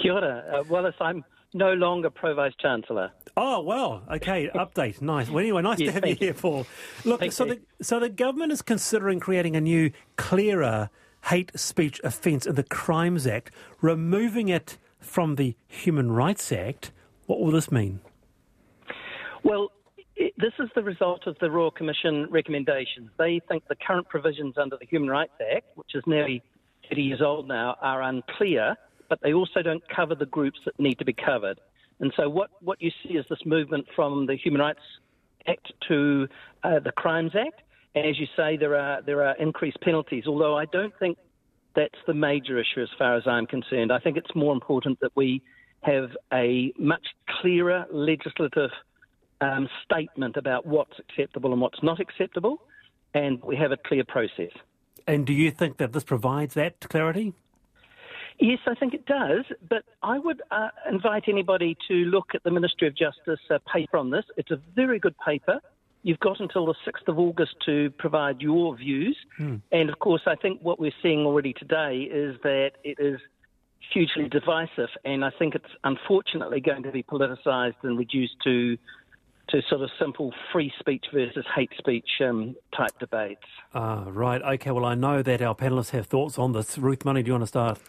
Kia 0.00 0.12
ora. 0.12 0.44
Uh, 0.52 0.64
Wallace, 0.68 0.94
I'm 1.00 1.24
no 1.54 1.72
longer 1.74 2.10
Pro 2.10 2.34
Vice 2.34 2.54
Chancellor. 2.60 3.10
Oh, 3.36 3.60
well, 3.62 4.02
okay, 4.10 4.48
update. 4.54 5.00
Nice. 5.02 5.28
Well, 5.28 5.40
anyway, 5.40 5.62
nice 5.62 5.80
yes, 5.80 5.88
to 5.88 5.92
have 5.94 6.04
you, 6.04 6.10
you 6.10 6.16
here, 6.16 6.34
Paul. 6.34 6.66
Look, 7.04 7.20
thank 7.20 7.32
so 7.32 7.44
the, 7.46 7.60
so 7.82 7.98
the 7.98 8.08
government 8.08 8.52
is 8.52 8.62
considering 8.62 9.18
creating 9.18 9.56
a 9.56 9.60
new, 9.60 9.90
clearer 10.16 10.90
hate 11.26 11.58
speech 11.58 12.00
offence 12.04 12.46
in 12.46 12.54
the 12.54 12.62
Crimes 12.62 13.26
Act, 13.26 13.50
removing 13.80 14.48
it 14.48 14.78
from 15.00 15.36
the 15.36 15.56
Human 15.66 16.12
Rights 16.12 16.50
Act. 16.52 16.90
What 17.26 17.40
will 17.40 17.50
this 17.50 17.70
mean? 17.70 18.00
Well, 19.42 19.70
this 20.16 20.52
is 20.58 20.68
the 20.74 20.82
result 20.82 21.26
of 21.26 21.36
the 21.40 21.50
Royal 21.50 21.70
Commission 21.70 22.26
recommendations. 22.30 23.10
They 23.18 23.40
think 23.48 23.68
the 23.68 23.76
current 23.76 24.08
provisions 24.08 24.54
under 24.56 24.76
the 24.76 24.86
Human 24.86 25.08
Rights 25.08 25.32
Act, 25.54 25.66
which 25.76 25.94
is 25.94 26.02
nearly 26.06 26.42
30 26.88 27.02
years 27.02 27.22
old 27.22 27.46
now, 27.46 27.76
are 27.80 28.02
unclear, 28.02 28.76
but 29.08 29.20
they 29.22 29.32
also 29.32 29.62
don't 29.62 29.82
cover 29.88 30.14
the 30.14 30.26
groups 30.26 30.58
that 30.64 30.78
need 30.78 30.98
to 30.98 31.04
be 31.04 31.12
covered. 31.12 31.60
And 32.00 32.12
so, 32.16 32.28
what, 32.28 32.50
what 32.60 32.80
you 32.80 32.90
see 33.02 33.14
is 33.14 33.24
this 33.28 33.44
movement 33.44 33.86
from 33.94 34.26
the 34.26 34.36
Human 34.36 34.60
Rights 34.60 34.80
Act 35.46 35.72
to 35.88 36.28
uh, 36.62 36.78
the 36.80 36.92
Crimes 36.92 37.32
Act. 37.34 37.62
And 37.94 38.06
as 38.06 38.18
you 38.18 38.26
say, 38.36 38.56
there 38.56 38.76
are 38.76 39.02
there 39.02 39.24
are 39.26 39.34
increased 39.36 39.80
penalties. 39.80 40.24
Although 40.26 40.56
I 40.56 40.66
don't 40.66 40.92
think 40.98 41.18
that's 41.74 41.98
the 42.06 42.14
major 42.14 42.58
issue 42.58 42.82
as 42.82 42.88
far 42.98 43.16
as 43.16 43.22
I'm 43.26 43.46
concerned. 43.46 43.92
I 43.92 43.98
think 43.98 44.16
it's 44.16 44.34
more 44.34 44.52
important 44.52 45.00
that 45.00 45.12
we 45.14 45.42
have 45.82 46.10
a 46.32 46.72
much 46.78 47.06
clearer 47.40 47.86
legislative 47.90 48.70
um, 49.40 49.68
statement 49.84 50.36
about 50.36 50.66
what's 50.66 50.98
acceptable 50.98 51.52
and 51.52 51.60
what's 51.60 51.82
not 51.82 52.00
acceptable, 52.00 52.60
and 53.14 53.42
we 53.44 53.56
have 53.56 53.70
a 53.72 53.76
clear 53.76 54.04
process. 54.04 54.50
And 55.06 55.24
do 55.24 55.32
you 55.32 55.50
think 55.50 55.76
that 55.78 55.92
this 55.92 56.04
provides 56.04 56.54
that 56.54 56.80
clarity? 56.80 57.32
Yes, 58.40 58.58
I 58.66 58.74
think 58.74 58.94
it 58.94 59.06
does, 59.06 59.44
but 59.68 59.84
I 60.02 60.18
would 60.18 60.42
uh, 60.50 60.68
invite 60.90 61.24
anybody 61.28 61.76
to 61.88 61.94
look 61.94 62.34
at 62.34 62.44
the 62.44 62.50
Ministry 62.50 62.86
of 62.86 62.96
Justice 62.96 63.40
uh, 63.50 63.58
paper 63.72 63.96
on 63.96 64.10
this. 64.10 64.24
It's 64.36 64.50
a 64.50 64.60
very 64.76 64.98
good 64.98 65.14
paper. 65.24 65.60
You've 66.02 66.20
got 66.20 66.40
until 66.40 66.66
the 66.66 66.74
6th 66.86 67.08
of 67.08 67.18
August 67.18 67.54
to 67.66 67.90
provide 67.98 68.40
your 68.40 68.76
views. 68.76 69.16
Hmm. 69.36 69.56
And 69.72 69.90
of 69.90 69.98
course, 69.98 70.22
I 70.26 70.36
think 70.36 70.60
what 70.62 70.78
we're 70.78 70.92
seeing 71.02 71.20
already 71.20 71.52
today 71.52 72.08
is 72.10 72.36
that 72.42 72.72
it 72.84 72.98
is 73.00 73.20
hugely 73.92 74.28
divisive, 74.28 74.90
and 75.04 75.24
I 75.24 75.30
think 75.38 75.54
it's 75.54 75.72
unfortunately 75.84 76.60
going 76.60 76.82
to 76.82 76.92
be 76.92 77.02
politicised 77.02 77.76
and 77.82 77.98
reduced 77.98 78.36
to 78.44 78.76
to 79.48 79.62
sort 79.70 79.80
of 79.80 79.88
simple 79.98 80.30
free 80.52 80.70
speech 80.78 81.06
versus 81.10 81.44
hate 81.56 81.70
speech 81.78 82.08
um, 82.20 82.54
type 82.76 82.90
debates. 83.00 83.46
Ah, 83.74 84.04
right. 84.06 84.42
Okay. 84.42 84.70
Well, 84.70 84.84
I 84.84 84.94
know 84.94 85.22
that 85.22 85.40
our 85.40 85.54
panelists 85.54 85.90
have 85.90 86.06
thoughts 86.06 86.38
on 86.38 86.52
this. 86.52 86.76
Ruth 86.76 87.02
Money, 87.06 87.22
do 87.22 87.28
you 87.28 87.32
want 87.32 87.44
to 87.44 87.46
start? 87.46 87.80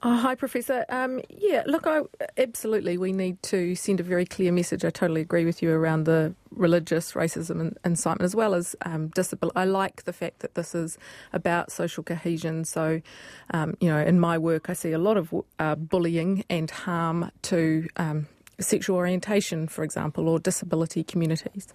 Oh, 0.00 0.16
hi, 0.16 0.36
Professor. 0.36 0.84
Um, 0.90 1.20
yeah, 1.28 1.64
look, 1.66 1.84
I, 1.84 2.02
absolutely, 2.36 2.96
we 2.96 3.12
need 3.12 3.42
to 3.44 3.74
send 3.74 3.98
a 3.98 4.04
very 4.04 4.24
clear 4.24 4.52
message. 4.52 4.84
I 4.84 4.90
totally 4.90 5.20
agree 5.20 5.44
with 5.44 5.60
you 5.60 5.72
around 5.72 6.04
the 6.04 6.36
religious 6.52 7.14
racism 7.14 7.60
and 7.60 7.76
incitement 7.84 8.22
as 8.22 8.36
well 8.36 8.54
as 8.54 8.76
um, 8.82 9.08
disability. 9.08 9.56
I 9.56 9.64
like 9.64 10.04
the 10.04 10.12
fact 10.12 10.38
that 10.38 10.54
this 10.54 10.72
is 10.72 10.98
about 11.32 11.72
social 11.72 12.04
cohesion. 12.04 12.64
So, 12.64 13.02
um, 13.50 13.76
you 13.80 13.88
know, 13.90 13.98
in 13.98 14.20
my 14.20 14.38
work, 14.38 14.70
I 14.70 14.74
see 14.74 14.92
a 14.92 14.98
lot 14.98 15.16
of 15.16 15.34
uh, 15.58 15.74
bullying 15.74 16.44
and 16.48 16.70
harm 16.70 17.32
to 17.42 17.88
um, 17.96 18.28
sexual 18.60 18.96
orientation, 18.96 19.68
for 19.68 19.84
example, 19.84 20.28
or 20.28 20.38
disability 20.38 21.04
communities. 21.04 21.68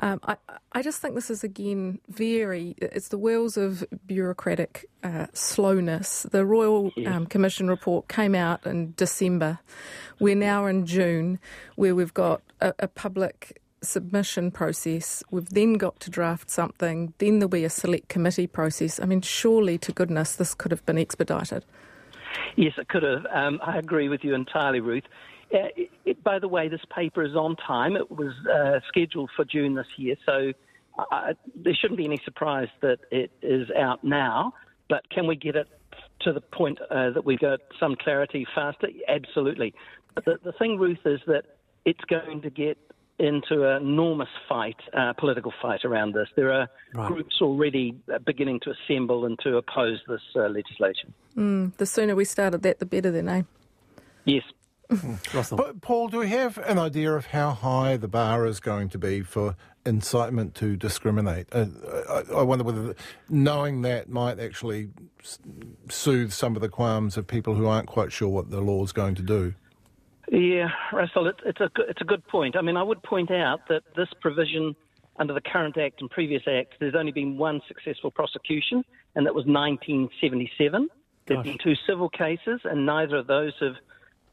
Um, 0.00 0.20
I, 0.24 0.36
I, 0.72 0.82
just 0.82 1.00
think 1.00 1.14
this 1.14 1.30
is 1.30 1.42
again 1.42 2.00
very, 2.08 2.74
it's 2.78 3.08
the 3.08 3.18
wheels 3.18 3.56
of 3.56 3.84
bureaucratic 4.06 4.86
uh, 5.02 5.26
slowness. 5.32 6.26
The 6.30 6.44
Royal 6.44 6.92
um, 7.06 7.26
Commission 7.26 7.68
report 7.68 8.08
came 8.08 8.34
out 8.34 8.66
in 8.66 8.94
December. 8.96 9.58
We're 10.20 10.36
now 10.36 10.66
in 10.66 10.86
June, 10.86 11.38
where 11.76 11.94
we've 11.94 12.14
got 12.14 12.42
a, 12.60 12.74
a 12.78 12.88
public 12.88 13.60
submission 13.82 14.50
process. 14.50 15.22
We've 15.30 15.48
then 15.48 15.74
got 15.74 16.00
to 16.00 16.10
draft 16.10 16.50
something. 16.50 17.14
Then 17.18 17.38
there'll 17.38 17.48
be 17.48 17.64
a 17.64 17.70
select 17.70 18.08
committee 18.08 18.46
process. 18.46 19.00
I 19.00 19.06
mean, 19.06 19.22
surely 19.22 19.78
to 19.78 19.92
goodness, 19.92 20.36
this 20.36 20.54
could 20.54 20.72
have 20.72 20.84
been 20.84 20.98
expedited. 20.98 21.64
Yes, 22.56 22.72
it 22.76 22.88
could 22.88 23.02
have. 23.02 23.24
Um, 23.32 23.60
I 23.64 23.78
agree 23.78 24.08
with 24.08 24.24
you 24.24 24.34
entirely, 24.34 24.80
Ruth. 24.80 25.04
Uh, 25.52 25.68
it, 25.76 25.90
it, 26.04 26.24
by 26.24 26.38
the 26.38 26.48
way, 26.48 26.68
this 26.68 26.80
paper 26.94 27.22
is 27.24 27.34
on 27.34 27.56
time. 27.56 27.96
It 27.96 28.10
was 28.10 28.32
uh, 28.52 28.80
scheduled 28.88 29.30
for 29.34 29.44
June 29.44 29.74
this 29.74 29.86
year, 29.96 30.16
so 30.26 30.52
I, 31.10 31.32
there 31.54 31.74
shouldn't 31.74 31.98
be 31.98 32.04
any 32.04 32.20
surprise 32.24 32.68
that 32.82 32.98
it 33.10 33.30
is 33.42 33.68
out 33.70 34.04
now. 34.04 34.52
But 34.88 35.08
can 35.10 35.26
we 35.26 35.36
get 35.36 35.54
it 35.56 35.68
to 36.20 36.32
the 36.32 36.40
point 36.40 36.78
uh, 36.90 37.10
that 37.10 37.24
we 37.24 37.36
got 37.36 37.60
some 37.78 37.94
clarity 37.96 38.46
faster? 38.54 38.88
Absolutely. 39.06 39.74
But 40.14 40.24
the, 40.24 40.38
the 40.42 40.52
thing, 40.52 40.78
Ruth, 40.78 40.98
is 41.04 41.20
that 41.26 41.44
it's 41.84 42.04
going 42.08 42.42
to 42.42 42.50
get 42.50 42.78
into 43.18 43.68
an 43.68 43.82
enormous 43.82 44.28
fight, 44.48 44.76
uh, 44.96 45.12
political 45.14 45.52
fight 45.60 45.84
around 45.84 46.14
this. 46.14 46.28
There 46.36 46.52
are 46.52 46.68
right. 46.94 47.08
groups 47.08 47.40
already 47.42 47.96
uh, 48.12 48.18
beginning 48.18 48.60
to 48.60 48.72
assemble 48.72 49.24
and 49.24 49.38
to 49.40 49.56
oppose 49.56 49.98
this 50.08 50.20
uh, 50.36 50.48
legislation. 50.48 51.12
Mm, 51.36 51.76
the 51.76 51.86
sooner 51.86 52.14
we 52.14 52.24
start 52.24 52.54
at 52.54 52.62
that, 52.62 52.78
the 52.78 52.86
better, 52.86 53.10
then, 53.10 53.28
eh? 53.28 53.42
Yes. 54.24 54.44
But 54.88 55.80
Paul, 55.82 56.08
do 56.08 56.18
we 56.18 56.28
have 56.28 56.58
an 56.58 56.78
idea 56.78 57.12
of 57.12 57.26
how 57.26 57.50
high 57.50 57.96
the 57.96 58.08
bar 58.08 58.46
is 58.46 58.58
going 58.58 58.88
to 58.90 58.98
be 58.98 59.20
for 59.20 59.54
incitement 59.84 60.54
to 60.56 60.76
discriminate? 60.76 61.46
Uh, 61.52 61.66
I, 62.08 62.22
I, 62.36 62.42
wonder 62.42 62.64
whether 62.64 62.94
knowing 63.28 63.82
that 63.82 64.08
might 64.08 64.40
actually 64.40 64.88
soothe 65.90 66.32
some 66.32 66.56
of 66.56 66.62
the 66.62 66.70
qualms 66.70 67.18
of 67.18 67.26
people 67.26 67.54
who 67.54 67.66
aren't 67.66 67.86
quite 67.86 68.12
sure 68.12 68.28
what 68.28 68.50
the 68.50 68.60
law 68.60 68.82
is 68.82 68.92
going 68.92 69.14
to 69.16 69.22
do. 69.22 69.54
Yeah, 70.30 70.68
Russell, 70.92 71.26
it, 71.26 71.36
it's 71.44 71.60
a 71.60 71.70
it's 71.88 72.00
a 72.00 72.04
good 72.04 72.26
point. 72.26 72.56
I 72.56 72.62
mean, 72.62 72.76
I 72.76 72.82
would 72.82 73.02
point 73.02 73.30
out 73.30 73.68
that 73.68 73.82
this 73.94 74.08
provision 74.20 74.74
under 75.18 75.34
the 75.34 75.40
current 75.40 75.76
Act 75.76 76.00
and 76.00 76.10
previous 76.10 76.42
Acts, 76.46 76.76
there's 76.80 76.94
only 76.94 77.12
been 77.12 77.36
one 77.36 77.60
successful 77.66 78.10
prosecution, 78.10 78.84
and 79.14 79.26
that 79.26 79.34
was 79.34 79.44
1977. 79.46 80.88
There 81.26 81.36
have 81.36 81.44
been 81.44 81.58
two 81.62 81.74
civil 81.86 82.08
cases, 82.08 82.60
and 82.64 82.86
neither 82.86 83.16
of 83.16 83.26
those 83.26 83.52
have 83.60 83.74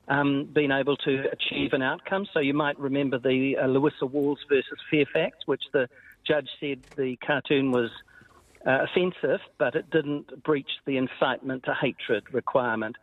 um, 0.07 0.45
been 0.45 0.71
able 0.71 0.97
to 0.97 1.25
achieve 1.31 1.73
an 1.73 1.81
outcome. 1.81 2.25
So 2.33 2.39
you 2.39 2.53
might 2.53 2.79
remember 2.79 3.17
the 3.19 3.57
uh, 3.57 3.67
Louisa 3.67 4.05
Walls 4.05 4.39
versus 4.49 4.79
Fairfax, 4.89 5.37
which 5.45 5.63
the 5.73 5.87
judge 6.27 6.49
said 6.59 6.79
the 6.95 7.15
cartoon 7.17 7.71
was 7.71 7.89
uh, 8.65 8.79
offensive, 8.83 9.41
but 9.57 9.75
it 9.75 9.89
didn't 9.89 10.43
breach 10.43 10.69
the 10.85 10.97
incitement 10.97 11.63
to 11.65 11.73
hatred 11.73 12.23
requirement. 12.33 12.95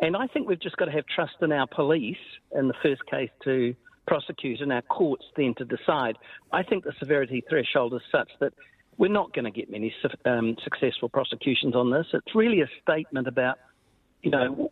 And 0.00 0.16
I 0.16 0.28
think 0.28 0.48
we've 0.48 0.60
just 0.60 0.76
got 0.76 0.86
to 0.86 0.92
have 0.92 1.06
trust 1.06 1.34
in 1.42 1.50
our 1.52 1.66
police 1.66 2.16
in 2.52 2.68
the 2.68 2.74
first 2.82 3.04
case 3.06 3.30
to 3.44 3.74
prosecute 4.06 4.60
and 4.60 4.72
our 4.72 4.82
courts 4.82 5.24
then 5.36 5.54
to 5.58 5.64
decide. 5.64 6.16
I 6.52 6.62
think 6.62 6.84
the 6.84 6.92
severity 6.98 7.44
threshold 7.48 7.94
is 7.94 8.00
such 8.10 8.30
that 8.40 8.52
we're 8.96 9.08
not 9.08 9.32
going 9.32 9.44
to 9.44 9.50
get 9.50 9.70
many 9.70 9.94
um, 10.24 10.56
successful 10.62 11.08
prosecutions 11.08 11.74
on 11.74 11.90
this. 11.90 12.06
It's 12.12 12.34
really 12.34 12.60
a 12.62 12.68
statement 12.82 13.28
about, 13.28 13.58
you 14.22 14.30
know, 14.30 14.70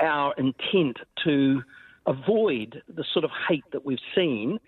our 0.00 0.34
intent 0.34 0.98
to 1.24 1.62
avoid 2.06 2.82
the 2.88 3.04
sort 3.12 3.24
of 3.24 3.30
hate 3.48 3.64
that 3.72 3.84
we've 3.84 3.98
seen. 4.14 4.58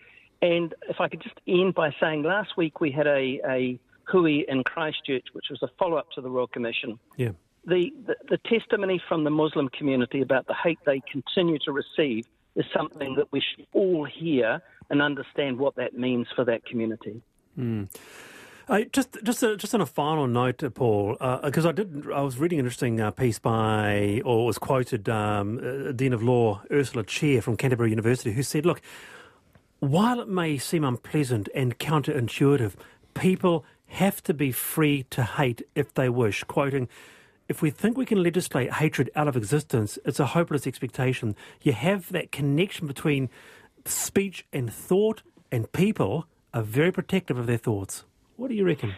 And 0.43 0.75
if 0.89 1.01
I 1.01 1.09
could 1.09 1.23
just 1.23 1.39
end 1.47 1.75
by 1.75 1.95
saying, 2.01 2.23
last 2.23 2.57
week 2.57 2.81
we 2.81 2.91
had 2.91 3.07
a, 3.07 3.41
a 3.47 3.79
hui 4.05 4.45
in 4.49 4.65
Christchurch, 4.65 5.27
which 5.33 5.47
was 5.51 5.63
a 5.63 5.69
follow 5.79 5.97
up 5.97 6.11
to 6.15 6.21
the 6.21 6.31
Royal 6.31 6.47
Commission. 6.47 6.99
Yeah 7.17 7.31
the, 7.65 7.93
the, 8.07 8.17
the 8.29 8.39
testimony 8.39 9.03
from 9.09 9.25
the 9.25 9.31
Muslim 9.31 9.69
community 9.69 10.23
about 10.23 10.47
the 10.47 10.55
hate 10.55 10.79
they 10.87 11.01
continue 11.11 11.59
to 11.65 11.73
receive 11.73 12.27
is 12.57 12.65
something 12.75 13.15
that 13.17 13.31
we 13.33 13.41
should 13.41 13.67
all 13.73 14.05
hear 14.05 14.61
and 14.89 15.01
understand 15.01 15.59
what 15.59 15.77
that 15.77 15.95
means 15.97 16.27
for 16.35 16.45
that 16.45 16.65
community. 16.65 17.23
Mm. 17.59 17.89
Uh, 18.71 18.83
just, 18.93 19.19
just, 19.25 19.43
uh, 19.43 19.57
just 19.57 19.75
on 19.75 19.81
a 19.81 19.87
final 19.87 20.29
note, 20.29 20.63
uh, 20.63 20.71
Paul, 20.71 21.17
because 21.43 21.67
uh, 21.67 21.71
I 21.71 21.73
did, 21.73 22.07
I 22.15 22.21
was 22.21 22.39
reading 22.39 22.61
an 22.61 22.67
interesting 22.67 23.01
uh, 23.01 23.11
piece 23.11 23.41
by, 23.41 24.23
or 24.25 24.47
was 24.47 24.59
quoted, 24.59 25.09
um, 25.09 25.93
Dean 25.97 26.13
of 26.13 26.23
Law 26.23 26.63
Ursula 26.71 27.03
Cheer 27.03 27.43
from 27.43 27.57
Canterbury 27.57 27.91
University, 27.91 28.31
who 28.31 28.45
said, 28.45 28.65
"Look, 28.65 28.81
while 29.81 30.21
it 30.21 30.29
may 30.29 30.57
seem 30.57 30.85
unpleasant 30.85 31.49
and 31.53 31.81
counterintuitive, 31.81 32.75
people 33.15 33.65
have 33.89 34.23
to 34.23 34.33
be 34.33 34.53
free 34.53 35.03
to 35.11 35.25
hate 35.25 35.63
if 35.75 35.93
they 35.95 36.09
wish." 36.09 36.45
Quoting 36.45 36.89
if 37.49 37.63
we 37.63 37.71
think 37.71 37.97
we 37.97 38.07
can 38.07 38.23
legislate 38.23 38.75
hatred 38.75 39.11
out 39.17 39.27
of 39.27 39.37
existence, 39.37 39.99
it's 40.05 40.21
a 40.21 40.27
hopeless 40.27 40.65
expectation. 40.69 41.35
You 41.61 41.73
have 41.73 42.13
that 42.13 42.31
connection 42.31 42.87
between 42.87 43.31
speech 43.85 44.47
and 44.53 44.73
thought, 44.73 45.23
and 45.51 45.73
people 45.73 46.27
are 46.55 46.63
very 46.63 46.93
protective 46.93 47.37
of 47.37 47.49
their 47.49 47.59
thoughts. 47.59 48.05
What 48.41 48.49
do 48.49 48.55
you 48.55 48.65
reckon? 48.65 48.95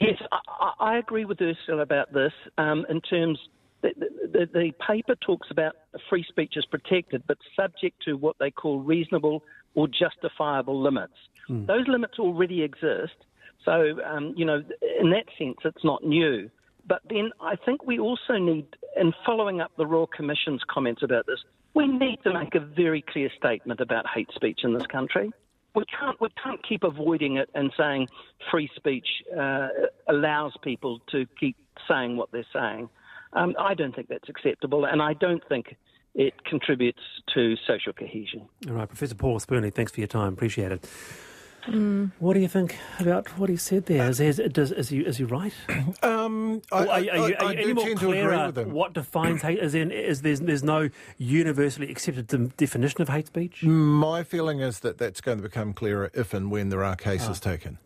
Yes, 0.00 0.16
I, 0.32 0.70
I 0.80 0.96
agree 0.96 1.26
with 1.26 1.38
Ursula 1.42 1.82
about 1.82 2.14
this 2.14 2.32
um, 2.56 2.86
in 2.88 3.02
terms. 3.02 3.38
The, 3.82 3.90
the, 3.98 4.48
the, 4.50 4.72
paper 4.86 5.14
talks 5.16 5.48
about 5.50 5.74
free 6.08 6.24
speech 6.26 6.54
is 6.56 6.64
protected, 6.64 7.22
but 7.26 7.36
subject 7.54 8.02
to 8.06 8.14
what 8.14 8.36
they 8.40 8.50
call 8.50 8.80
reasonable 8.80 9.42
or 9.74 9.86
justifiable 9.86 10.80
limits. 10.80 11.12
Mm. 11.50 11.66
Those 11.66 11.86
limits 11.88 12.18
already 12.18 12.62
exist. 12.62 13.16
So, 13.66 13.98
um, 14.02 14.32
you 14.34 14.46
know, 14.46 14.62
in 14.98 15.10
that 15.10 15.26
sense, 15.36 15.58
it's 15.62 15.84
not 15.84 16.02
new. 16.02 16.48
But 16.86 17.02
then 17.10 17.32
I 17.38 17.56
think 17.56 17.86
we 17.86 17.98
also 17.98 18.38
need, 18.38 18.66
in 18.98 19.12
following 19.26 19.60
up 19.60 19.72
the 19.76 19.86
Royal 19.86 20.06
Commission's 20.06 20.62
comments 20.70 21.02
about 21.02 21.26
this, 21.26 21.40
we 21.74 21.86
need 21.86 22.18
to 22.24 22.32
make 22.32 22.54
a 22.54 22.60
very 22.60 23.02
clear 23.02 23.30
statement 23.36 23.80
about 23.80 24.06
hate 24.08 24.30
speech 24.34 24.60
in 24.64 24.72
this 24.72 24.86
country. 24.86 25.30
We 25.74 25.84
can't, 25.98 26.20
we 26.20 26.28
can't 26.42 26.60
keep 26.66 26.82
avoiding 26.82 27.36
it 27.36 27.48
and 27.54 27.72
saying 27.76 28.08
free 28.50 28.68
speech 28.74 29.06
uh, 29.38 29.68
allows 30.08 30.52
people 30.62 31.00
to 31.12 31.26
keep 31.38 31.56
saying 31.88 32.16
what 32.16 32.30
they're 32.32 32.46
saying. 32.52 32.88
Um, 33.32 33.54
I 33.58 33.74
don't 33.74 33.94
think 33.94 34.08
that's 34.08 34.28
acceptable, 34.28 34.84
and 34.84 35.00
I 35.00 35.12
don't 35.14 35.42
think 35.48 35.76
it 36.14 36.44
contributes 36.44 37.02
to 37.34 37.54
social 37.66 37.92
cohesion. 37.92 38.48
All 38.68 38.74
right, 38.74 38.88
Professor 38.88 39.14
Paul 39.14 39.38
Spoonley, 39.38 39.70
thanks 39.70 39.92
for 39.92 40.00
your 40.00 40.08
time. 40.08 40.32
Appreciate 40.32 40.72
it. 40.72 40.88
Mm. 41.66 42.12
What 42.18 42.34
do 42.34 42.40
you 42.40 42.48
think 42.48 42.76
about 42.98 43.28
what 43.38 43.50
he 43.50 43.56
said 43.56 43.86
there? 43.86 44.08
Is, 44.08 44.20
is, 44.20 44.40
does, 44.52 44.72
is, 44.72 44.88
he, 44.88 45.00
is 45.00 45.18
he 45.18 45.24
right? 45.24 45.52
Um, 46.02 46.62
I, 46.72 46.76
are, 46.76 46.88
are, 46.88 47.00
you, 47.00 47.10
are, 47.10 47.44
I, 47.44 47.54
any 47.54 47.72
more 47.72 47.94
clear 47.94 48.50
what 48.50 48.92
defines 48.92 49.42
hate? 49.42 49.58
Is, 49.58 49.74
in, 49.74 49.90
is 49.90 50.22
there's, 50.22 50.40
there's 50.40 50.62
no 50.62 50.88
universally 51.18 51.90
accepted 51.90 52.56
definition 52.56 53.02
of 53.02 53.08
hate 53.08 53.26
speech? 53.26 53.62
My 53.62 54.22
feeling 54.22 54.60
is 54.60 54.80
that 54.80 54.98
that's 54.98 55.20
going 55.20 55.38
to 55.38 55.42
become 55.42 55.72
clearer 55.72 56.10
if 56.14 56.32
and 56.32 56.50
when 56.50 56.68
there 56.68 56.84
are 56.84 56.96
cases 56.96 57.40
ah. 57.42 57.50
taken. 57.50 57.78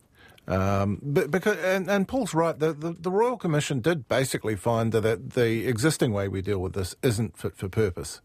Um, 0.46 1.00
but 1.02 1.30
because 1.30 1.56
and, 1.58 1.88
and 1.88 2.06
Paul's 2.06 2.34
right, 2.34 2.58
the, 2.58 2.72
the, 2.72 2.92
the, 2.92 3.10
Royal 3.10 3.38
Commission 3.38 3.80
did 3.80 4.08
basically 4.08 4.56
find 4.56 4.92
that 4.92 5.30
the 5.30 5.66
existing 5.66 6.12
way 6.12 6.28
we 6.28 6.42
deal 6.42 6.58
with 6.58 6.74
this 6.74 6.94
isn't 7.02 7.38
fit 7.38 7.56
for 7.56 7.68
purpose. 7.68 8.20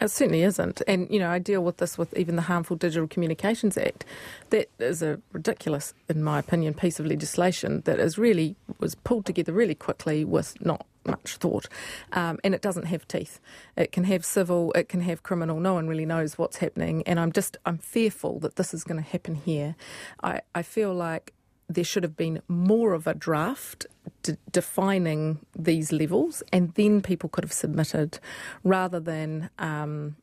It 0.00 0.08
certainly 0.08 0.42
isn't. 0.42 0.82
And, 0.88 1.08
you 1.10 1.18
know, 1.18 1.30
I 1.30 1.38
deal 1.38 1.62
with 1.62 1.76
this 1.76 1.96
with 1.96 2.16
even 2.16 2.36
the 2.36 2.42
Harmful 2.42 2.76
Digital 2.76 3.06
Communications 3.06 3.76
Act. 3.76 4.04
That 4.50 4.68
is 4.78 5.02
a 5.02 5.20
ridiculous, 5.32 5.94
in 6.08 6.22
my 6.22 6.38
opinion, 6.38 6.74
piece 6.74 6.98
of 6.98 7.06
legislation 7.06 7.82
that 7.82 8.00
is 8.00 8.18
really, 8.18 8.56
was 8.78 8.94
pulled 8.94 9.26
together 9.26 9.52
really 9.52 9.74
quickly 9.74 10.24
with 10.24 10.60
not 10.64 10.86
much 11.04 11.36
thought. 11.36 11.68
Um, 12.12 12.38
and 12.44 12.54
it 12.54 12.62
doesn't 12.62 12.86
have 12.86 13.06
teeth. 13.06 13.40
It 13.76 13.92
can 13.92 14.04
have 14.04 14.24
civil, 14.24 14.72
it 14.72 14.88
can 14.88 15.00
have 15.02 15.22
criminal. 15.22 15.60
No 15.60 15.74
one 15.74 15.88
really 15.88 16.06
knows 16.06 16.38
what's 16.38 16.58
happening. 16.58 17.02
And 17.06 17.20
I'm 17.20 17.32
just, 17.32 17.56
I'm 17.66 17.78
fearful 17.78 18.38
that 18.40 18.56
this 18.56 18.72
is 18.72 18.84
going 18.84 19.02
to 19.02 19.08
happen 19.08 19.34
here. 19.34 19.76
I, 20.22 20.40
I 20.54 20.62
feel 20.62 20.94
like 20.94 21.32
there 21.74 21.84
should 21.84 22.02
have 22.02 22.16
been 22.16 22.42
more 22.48 22.92
of 22.92 23.06
a 23.06 23.14
draft 23.14 23.86
de- 24.22 24.36
defining 24.50 25.40
these 25.56 25.92
levels, 25.92 26.42
and 26.52 26.72
then 26.74 27.02
people 27.02 27.28
could 27.28 27.44
have 27.44 27.52
submitted 27.52 28.18
rather 28.64 29.00
than 29.00 29.50
um, 29.58 30.16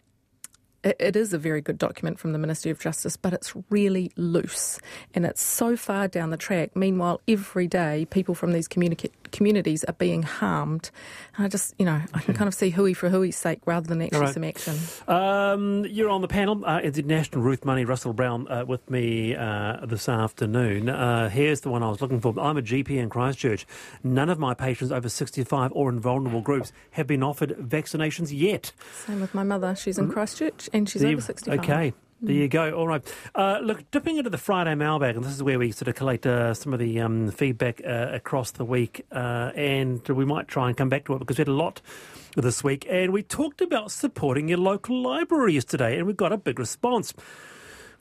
it, 0.83 1.15
is 1.15 1.33
a 1.33 1.38
very 1.38 1.62
good 1.62 1.77
document 1.77 2.19
from 2.19 2.31
the 2.31 2.39
Ministry 2.39 2.71
of 2.71 2.79
Justice, 2.79 3.17
but 3.17 3.33
it's 3.33 3.53
really 3.69 4.12
loose 4.15 4.79
and 5.13 5.25
it's 5.25 5.41
so 5.41 5.75
far 5.75 6.07
down 6.07 6.29
the 6.29 6.38
track. 6.38 6.75
Meanwhile, 6.75 7.21
every 7.27 7.67
day 7.67 8.05
people 8.09 8.35
from 8.35 8.53
these 8.53 8.67
communi- 8.67 9.12
communities 9.32 9.84
are 9.86 9.94
being 9.94 10.24
harmed. 10.24 10.92
And 11.36 11.46
I 11.46 11.50
just, 11.50 11.74
you 11.78 11.86
know, 11.86 12.02
I 12.13 12.22
can 12.22 12.34
kind 12.34 12.48
of 12.48 12.54
see 12.54 12.70
hui 12.70 12.94
for 12.94 13.10
hui's 13.10 13.36
sake 13.36 13.60
rather 13.65 13.88
than 13.88 14.02
actually 14.02 14.20
right. 14.20 14.34
some 14.34 14.44
action. 14.44 14.78
Um, 15.08 15.86
you're 15.86 16.10
on 16.10 16.22
the 16.22 16.28
panel. 16.28 16.63
Uh, 16.65 16.82
National 17.06 17.42
Ruth 17.42 17.65
Money, 17.65 17.86
Russell 17.86 18.13
Brown 18.13 18.48
uh, 18.52 18.65
with 18.65 18.89
me 18.89 19.36
uh, 19.36 19.86
this 19.86 20.10
afternoon. 20.10 20.89
Uh, 20.89 21.30
here's 21.30 21.62
the 21.62 21.70
one 21.70 21.84
I 21.84 21.89
was 21.89 22.02
looking 22.02 22.20
for. 22.20 22.34
I'm 22.39 22.58
a 22.58 22.62
GP 22.62 22.92
in 22.92 23.10
Christchurch. 23.10 23.65
None 24.04 24.30
of 24.30 24.39
my 24.39 24.54
patients 24.54 24.92
over 24.92 25.10
65 25.10 25.72
or 25.74 25.89
in 25.89 26.00
vulnerable 26.00 26.42
groups 26.42 26.72
have 26.92 27.08
been 27.08 27.24
offered 27.24 27.52
vaccinations 27.58 28.30
yet. 28.32 28.72
Same 29.06 29.22
with 29.22 29.34
my 29.34 29.44
mother. 29.44 29.76
She's 29.76 29.98
in 29.98 30.12
Christchurch 30.12 30.70
and 30.74 30.89
she's 30.89 31.04
over 31.04 31.22
65. 31.22 31.60
Okay. 31.60 31.94
There 32.21 32.36
you 32.36 32.49
go. 32.49 32.71
All 32.73 32.88
right. 32.88 33.01
Uh, 33.34 33.60
look, 33.62 33.89
dipping 33.91 34.17
into 34.17 34.29
the 34.29 34.38
Friday 34.38 34.75
mailbag, 34.75 35.15
and 35.15 35.23
this 35.23 35.32
is 35.32 35.41
where 35.41 35.58
we 35.58 35.71
sort 35.71 35.88
of 35.88 35.95
collect 35.95 36.25
uh, 36.25 36.53
some 36.53 36.73
of 36.73 36.79
the 36.79 36.99
um, 36.99 37.32
feedback 37.32 37.82
uh, 37.86 38.10
across 38.12 38.51
the 38.51 38.65
week, 38.65 39.05
uh, 39.12 39.51
and 39.55 40.05
we 40.10 40.25
might 40.25 40.49
try 40.49 40.67
and 40.67 40.75
come 40.75 40.89
back 40.89 41.05
to 41.05 41.13
it 41.13 41.19
because 41.19 41.38
we 41.38 41.41
had 41.41 41.47
a 41.47 41.53
lot 41.53 41.82
this 42.36 42.62
week, 42.62 42.86
and 42.89 43.13
we 43.13 43.23
talked 43.23 43.62
about 43.62 43.91
supporting 43.91 44.49
your 44.49 44.58
local 44.58 45.01
library 45.01 45.53
yesterday, 45.53 45.97
and 45.97 46.05
we 46.08 46.13
got 46.13 46.34
a 46.34 46.38
big 46.38 46.60
response. 46.60 47.13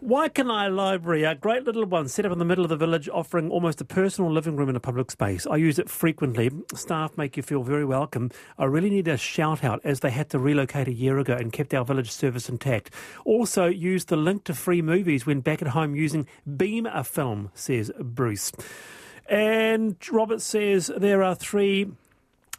Waikanae 0.02 0.72
Library, 0.72 1.24
a 1.24 1.34
great 1.34 1.64
little 1.64 1.84
one 1.84 2.06
set 2.06 2.24
up 2.24 2.30
in 2.30 2.38
the 2.38 2.44
middle 2.44 2.64
of 2.64 2.68
the 2.68 2.76
village, 2.76 3.08
offering 3.08 3.50
almost 3.50 3.80
a 3.80 3.84
personal 3.84 4.30
living 4.30 4.54
room 4.54 4.68
in 4.68 4.76
a 4.76 4.80
public 4.80 5.11
space. 5.11 5.44
I 5.44 5.56
use 5.56 5.76
it 5.76 5.90
frequently. 5.90 6.52
Staff 6.72 7.18
make 7.18 7.37
you 7.37 7.42
feel 7.42 7.64
very 7.64 7.84
welcome. 7.84 8.30
I 8.58 8.66
really 8.66 8.90
need 8.90 9.08
a 9.08 9.16
shout 9.16 9.64
out 9.64 9.80
as 9.82 9.98
they 9.98 10.11
had 10.11 10.30
to 10.30 10.38
relocate 10.38 10.87
a 10.87 10.92
year 10.92 11.18
ago 11.18 11.34
and 11.34 11.52
kept 11.52 11.74
our 11.74 11.84
village 11.84 12.12
service 12.12 12.48
intact. 12.48 12.92
Also, 13.24 13.66
use 13.66 14.04
the 14.04 14.16
link 14.16 14.44
to 14.44 14.54
free 14.54 14.82
movies 14.82 15.26
when 15.26 15.40
back 15.40 15.62
at 15.62 15.68
home 15.68 15.96
using 15.96 16.28
Beamafilm, 16.48 17.50
says 17.54 17.90
Bruce. 17.98 18.52
And 19.28 19.96
Robert 20.12 20.42
says 20.42 20.92
there 20.96 21.24
are 21.24 21.34
three 21.34 21.90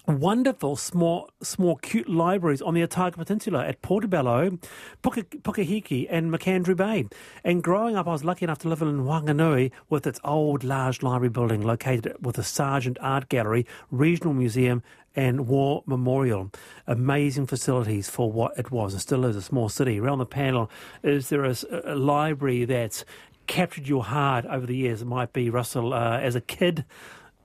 wonderful 0.09 0.75
small, 0.75 1.29
small, 1.41 1.75
cute 1.77 2.09
libraries 2.09 2.61
on 2.61 2.73
the 2.73 2.83
Otago 2.83 3.23
Peninsula 3.23 3.65
at 3.65 3.81
Portobello, 3.81 4.57
Puka, 5.01 5.23
Pukehiki, 5.23 6.07
and 6.09 6.31
Macandrew 6.31 6.75
Bay. 6.75 7.05
And 7.43 7.63
growing 7.63 7.95
up, 7.95 8.07
I 8.07 8.11
was 8.11 8.23
lucky 8.23 8.45
enough 8.45 8.59
to 8.59 8.69
live 8.69 8.81
in 8.81 9.03
Whanganui 9.03 9.71
with 9.89 10.07
its 10.07 10.19
old, 10.23 10.63
large 10.63 11.01
library 11.03 11.29
building 11.29 11.61
located 11.61 12.15
with 12.21 12.37
a 12.37 12.41
Sarjeant 12.41 12.97
Art 13.01 13.29
Gallery, 13.29 13.65
Regional 13.91 14.33
Museum, 14.33 14.81
and 15.15 15.47
War 15.47 15.83
Memorial. 15.85 16.51
Amazing 16.87 17.47
facilities 17.47 18.09
for 18.09 18.31
what 18.31 18.57
it 18.57 18.71
was 18.71 18.93
and 18.93 19.01
still 19.01 19.25
is 19.25 19.35
a 19.35 19.41
small 19.41 19.69
city. 19.69 19.99
Around 19.99 20.19
the 20.19 20.25
panel, 20.25 20.69
is 21.03 21.29
there 21.29 21.45
a, 21.45 21.55
a 21.83 21.95
library 21.95 22.65
that's 22.65 23.05
captured 23.47 23.87
your 23.87 24.03
heart 24.03 24.45
over 24.45 24.65
the 24.65 24.75
years? 24.75 25.01
It 25.01 25.05
might 25.05 25.33
be 25.33 25.49
Russell 25.49 25.93
uh, 25.93 26.19
as 26.19 26.35
a 26.35 26.41
kid 26.41 26.85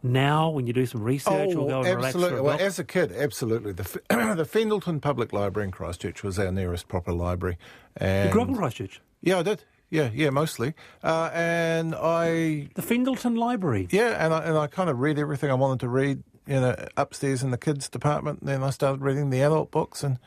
now 0.05 0.51
when 0.51 0.67
you 0.67 0.73
do 0.73 0.87
some 0.87 1.03
research 1.03 1.51
oh, 1.55 1.61
or 1.61 1.69
go 1.69 1.81
and 1.81 2.05
absolutely. 2.05 2.37
relax 2.37 2.37
for 2.37 2.43
well, 2.43 2.61
as 2.61 2.79
a 2.79 2.85
kid, 2.85 3.13
absolutely. 3.13 3.73
The, 3.73 3.83
the 4.11 4.45
Fendalton 4.45 5.01
Public 5.01 5.33
Library 5.33 5.67
in 5.67 5.73
Christchurch 5.73 6.23
was 6.23 6.39
our 6.39 6.53
nearest 6.53 6.89
proper 6.89 7.13
library. 7.13 7.57
And 7.97 8.29
you 8.29 8.33
grew 8.33 8.43
up 8.43 8.49
in 8.49 8.57
Christchurch? 8.57 9.01
Yeah, 9.23 9.39
I 9.39 9.43
did. 9.43 9.65
Yeah, 9.91 10.11
yeah, 10.13 10.31
mostly. 10.31 10.75
Uh, 11.03 11.31
and 11.33 11.95
I, 11.95 12.69
The 12.75 12.83
Fendalton 12.83 13.37
Library? 13.39 13.89
yeah, 13.91 14.25
and 14.25 14.35
I, 14.35 14.43
and 14.43 14.59
I 14.59 14.67
kind 14.67 14.91
of 14.91 14.99
read 14.99 15.19
everything 15.19 15.51
I 15.51 15.55
wanted 15.55 15.81
to 15.81 15.89
read, 15.89 16.23
you 16.47 16.61
know, 16.61 16.75
upstairs 16.97 17.43
in 17.43 17.51
the 17.51 17.59
kids' 17.59 17.89
department. 17.89 18.41
And 18.41 18.49
then 18.49 18.63
I 18.63 18.71
started 18.71 19.03
reading 19.03 19.31
the 19.31 19.41
adult 19.41 19.71
books, 19.71 20.03
and 20.03 20.19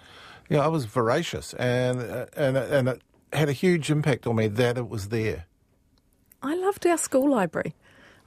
yeah, 0.50 0.63
I 0.63 0.68
was 0.68 0.86
voracious, 0.86 1.54
and 1.56 2.00
uh, 2.00 2.26
and 2.36 2.56
and 2.56 2.88
it 2.88 3.02
had 3.34 3.50
a 3.50 3.54
huge 3.54 3.92
impact 3.92 4.26
on 4.26 4.38
me 4.38 4.48
that 4.48 4.78
it 4.78 4.88
was 4.88 5.10
there. 5.10 5.46
I 6.42 6.56
loved 6.56 6.88
our 6.88 6.98
school 6.98 7.30
library. 7.30 7.76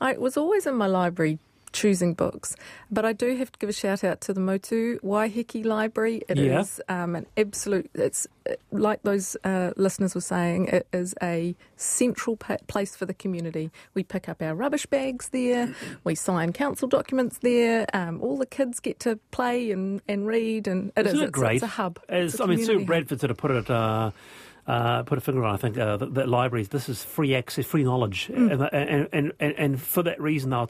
I 0.00 0.16
was 0.16 0.36
always 0.36 0.66
in 0.66 0.74
my 0.76 0.86
library 0.86 1.38
choosing 1.72 2.14
books, 2.14 2.56
but 2.90 3.04
I 3.04 3.12
do 3.12 3.36
have 3.36 3.52
to 3.52 3.58
give 3.60 3.68
a 3.68 3.72
shout 3.72 4.02
out 4.02 4.20
to 4.22 4.32
the 4.32 4.40
Motu 4.40 4.98
Waiheke 5.04 5.64
Library. 5.64 6.20
It 6.28 6.36
is 6.36 6.80
Yeah. 6.88 7.02
um, 7.04 7.14
an 7.14 7.26
absolute. 7.36 7.88
It's 7.94 8.26
uh, 8.50 8.54
like 8.72 9.04
those 9.04 9.36
uh, 9.44 9.70
listeners 9.76 10.16
were 10.16 10.20
saying. 10.20 10.66
It 10.66 10.88
is 10.92 11.14
a 11.22 11.54
central 11.76 12.36
pa- 12.36 12.56
place 12.66 12.96
for 12.96 13.06
the 13.06 13.14
community. 13.14 13.70
We 13.94 14.02
pick 14.02 14.28
up 14.28 14.42
our 14.42 14.52
rubbish 14.56 14.84
bags 14.86 15.28
there. 15.28 15.72
We 16.02 16.16
sign 16.16 16.52
council 16.52 16.88
documents 16.88 17.38
there. 17.38 17.86
Um, 17.94 18.20
all 18.20 18.36
the 18.36 18.46
kids 18.46 18.80
get 18.80 18.98
to 19.00 19.20
play 19.30 19.70
and, 19.70 20.02
and 20.08 20.26
read, 20.26 20.66
and 20.66 20.90
it 20.96 21.06
Isn't 21.06 21.18
is, 21.18 21.22
it 21.22 21.24
it's, 21.26 21.32
great? 21.32 21.54
It's 21.56 21.62
a 21.62 21.68
hub. 21.68 22.00
As, 22.08 22.32
It's 22.34 22.40
a 22.40 22.44
I 22.44 22.46
mean, 22.46 22.64
Sue. 22.64 22.84
Bradford 22.84 23.20
sort 23.20 23.30
of 23.30 23.36
put 23.36 23.52
it. 23.52 23.70
Uh, 23.70 24.10
uh, 24.70 25.02
put 25.02 25.18
a 25.18 25.20
finger 25.20 25.42
on. 25.44 25.54
I 25.54 25.58
think 25.58 25.76
uh, 25.78 25.96
that, 25.96 26.14
that 26.14 26.28
libraries. 26.28 26.68
This 26.68 26.88
is 26.88 27.02
free 27.02 27.34
access, 27.34 27.66
free 27.66 27.84
knowledge, 27.84 28.28
Mm. 28.28 28.52
and, 28.72 29.08
and, 29.18 29.32
and 29.40 29.54
and 29.58 29.80
for 29.82 30.02
that 30.04 30.20
reason, 30.20 30.50
they're 30.50 30.66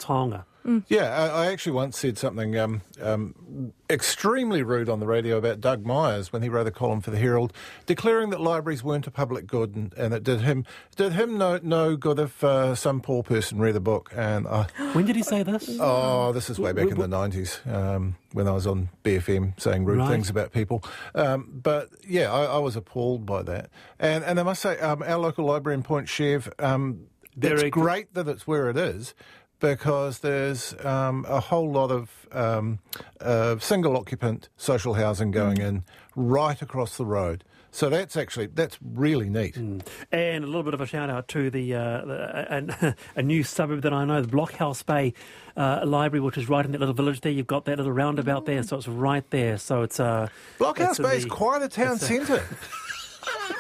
taonga. 0.65 0.85
Yeah, 0.89 1.11
I, 1.15 1.45
I 1.45 1.53
actually 1.53 1.73
once 1.73 1.99
said 1.99 2.19
something 2.19 2.57
um, 2.59 2.83
um, 3.01 3.73
extremely 3.89 4.63
rude 4.63 4.89
on 4.89 5.01
the 5.01 5.07
radio 5.07 5.37
about 5.37 5.61
Doug 5.61 5.85
Myers 5.85 6.33
when 6.33 6.43
he 6.43 6.49
wrote 6.49 6.67
a 6.67 6.71
column 6.71 7.01
for 7.01 7.11
the 7.11 7.19
Herald, 7.19 7.53
declaring 7.87 8.31
that 8.31 8.41
libraries 8.41 8.83
weren't 8.83 9.07
a 9.07 9.11
public 9.11 9.47
good, 9.47 9.75
and, 9.75 9.93
and 9.95 10.15
it 10.15 10.23
did 10.23 10.41
him 10.43 10.65
did 10.97 11.13
him 11.13 11.39
no 11.39 11.59
no 11.63 11.97
good 11.97 12.19
if 12.19 12.43
uh, 12.45 12.75
some 12.75 13.01
poor 13.01 13.23
person 13.23 13.59
read 13.59 13.75
the 13.75 13.81
book. 13.81 14.13
And 14.15 14.47
I, 14.47 14.67
When 14.93 15.07
did 15.07 15.17
he 15.17 15.23
say 15.23 15.43
this? 15.43 15.77
oh, 15.81 16.33
this 16.33 16.49
is 16.51 16.59
way 16.59 16.73
back 16.73 16.89
in 16.89 16.99
the 16.99 17.09
nineties 17.09 17.61
um, 17.67 18.17
when 18.33 18.47
I 18.47 18.53
was 18.53 18.67
on 18.67 18.89
BFM 19.05 19.59
saying 19.61 19.85
rude 19.85 19.99
Right. 19.99 20.09
things 20.11 20.31
about 20.31 20.53
people. 20.53 20.83
Um, 21.15 21.49
but 21.63 21.89
yeah, 22.07 22.33
I, 22.33 22.45
I 22.45 22.59
was 22.59 22.77
appalled 22.77 23.27
by 23.27 23.43
that. 23.43 23.71
And 23.99 24.25
and 24.25 24.39
I 24.39 24.43
must 24.43 24.63
say, 24.63 24.79
um, 24.79 25.03
our 25.03 25.19
local 25.19 25.45
library 25.45 25.75
in 25.75 25.83
Point 25.83 26.09
Chev, 26.09 26.51
um, 26.59 27.07
it's 27.41 27.63
great 27.71 28.13
that 28.15 28.29
it's 28.29 28.47
where 28.47 28.69
it 28.71 28.77
is 28.77 29.15
because 29.61 30.19
there's 30.21 30.75
um, 30.85 31.25
a 31.29 31.39
whole 31.41 31.71
lot 31.71 31.91
of 31.91 32.11
um, 32.33 32.79
uh, 33.21 33.59
single 33.59 33.97
occupant 33.97 34.49
social 34.57 34.95
housing 34.95 35.31
going 35.31 35.57
Mm. 35.59 35.67
in 35.69 35.85
right 36.17 36.61
across 36.61 36.97
the 36.97 37.05
road. 37.07 37.45
So 37.73 37.89
that's 37.89 38.17
actually 38.17 38.47
that's 38.47 38.79
really 38.83 39.31
neat. 39.31 39.57
And 39.57 39.85
a 40.13 40.41
little 40.41 40.65
bit 40.65 40.75
of 40.75 40.81
a 40.81 40.87
shout 40.87 41.09
out 41.09 41.29
to 41.29 41.51
the, 41.51 41.73
uh, 41.75 42.05
the 42.05 42.87
a, 42.89 42.97
a 43.21 43.23
new 43.23 43.45
suburb 43.45 43.83
that 43.83 43.93
I 43.93 44.05
know, 44.05 44.21
the 44.23 44.29
Blockhouse 44.29 44.85
Bay 44.85 45.15
uh, 45.57 45.83
Library, 45.87 46.21
which 46.21 46.37
is 46.37 46.49
right 46.49 46.65
in 46.65 46.73
that 46.73 46.79
little 46.79 46.95
village 46.95 47.21
there. 47.21 47.31
You've 47.31 47.47
got 47.47 47.67
that 47.67 47.77
little 47.77 47.93
roundabout 47.93 48.45
there, 48.45 48.65
so 48.65 48.77
it's 48.77 48.89
right 48.89 49.29
there. 49.31 49.57
So 49.57 49.83
it's 49.83 50.01
uh, 50.01 50.29
Blockhouse 50.59 50.91
it's 50.91 50.99
Bay 50.99 51.17
is 51.19 51.27
quite 51.27 51.63
a 51.63 51.69
town 51.69 51.99
centre. 51.99 52.43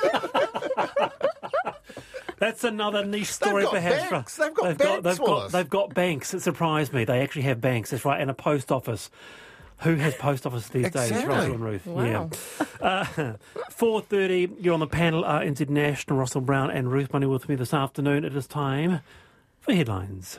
That's 2.40 2.64
another 2.64 3.04
niche 3.04 3.26
story, 3.28 3.62
got 3.62 3.72
perhaps. 3.74 4.10
banks. 4.10 4.36
They've 4.36 4.52
got 4.54 4.64
they've 4.64 4.78
banks, 4.78 5.02
they've 5.04 5.18
got, 5.18 5.28
Wallace. 5.28 5.52
they've 5.52 5.70
got 5.70 5.94
banks. 5.94 6.34
It 6.34 6.40
surprised 6.40 6.92
me. 6.92 7.04
They 7.04 7.20
actually 7.20 7.42
have 7.42 7.60
banks. 7.60 7.90
That's 7.90 8.04
right, 8.04 8.20
and 8.20 8.30
a 8.30 8.34
post 8.34 8.72
office. 8.72 9.10
Who 9.82 9.94
has 9.94 10.14
post 10.14 10.46
office 10.46 10.68
these 10.68 10.90
days? 10.90 11.10
Exactly. 11.10 11.26
Russell 11.34 11.52
and 11.54 11.64
Ruth. 11.64 11.86
Wow. 11.86 12.02
Yeah. 12.02 12.66
Uh, 12.86 13.32
Four 13.70 14.02
thirty. 14.02 14.48
You're 14.58 14.74
on 14.74 14.80
the 14.80 14.86
panel. 14.86 15.24
Uh, 15.24 15.40
NZ 15.40 15.68
National. 15.70 16.18
Russell 16.18 16.40
Brown 16.42 16.70
and 16.70 16.90
Ruth 16.92 17.12
Money 17.12 17.26
with 17.26 17.48
me 17.48 17.54
this 17.54 17.72
afternoon. 17.72 18.24
It 18.24 18.34
is 18.36 18.46
time 18.46 19.00
for 19.60 19.72
headlines. 19.72 20.28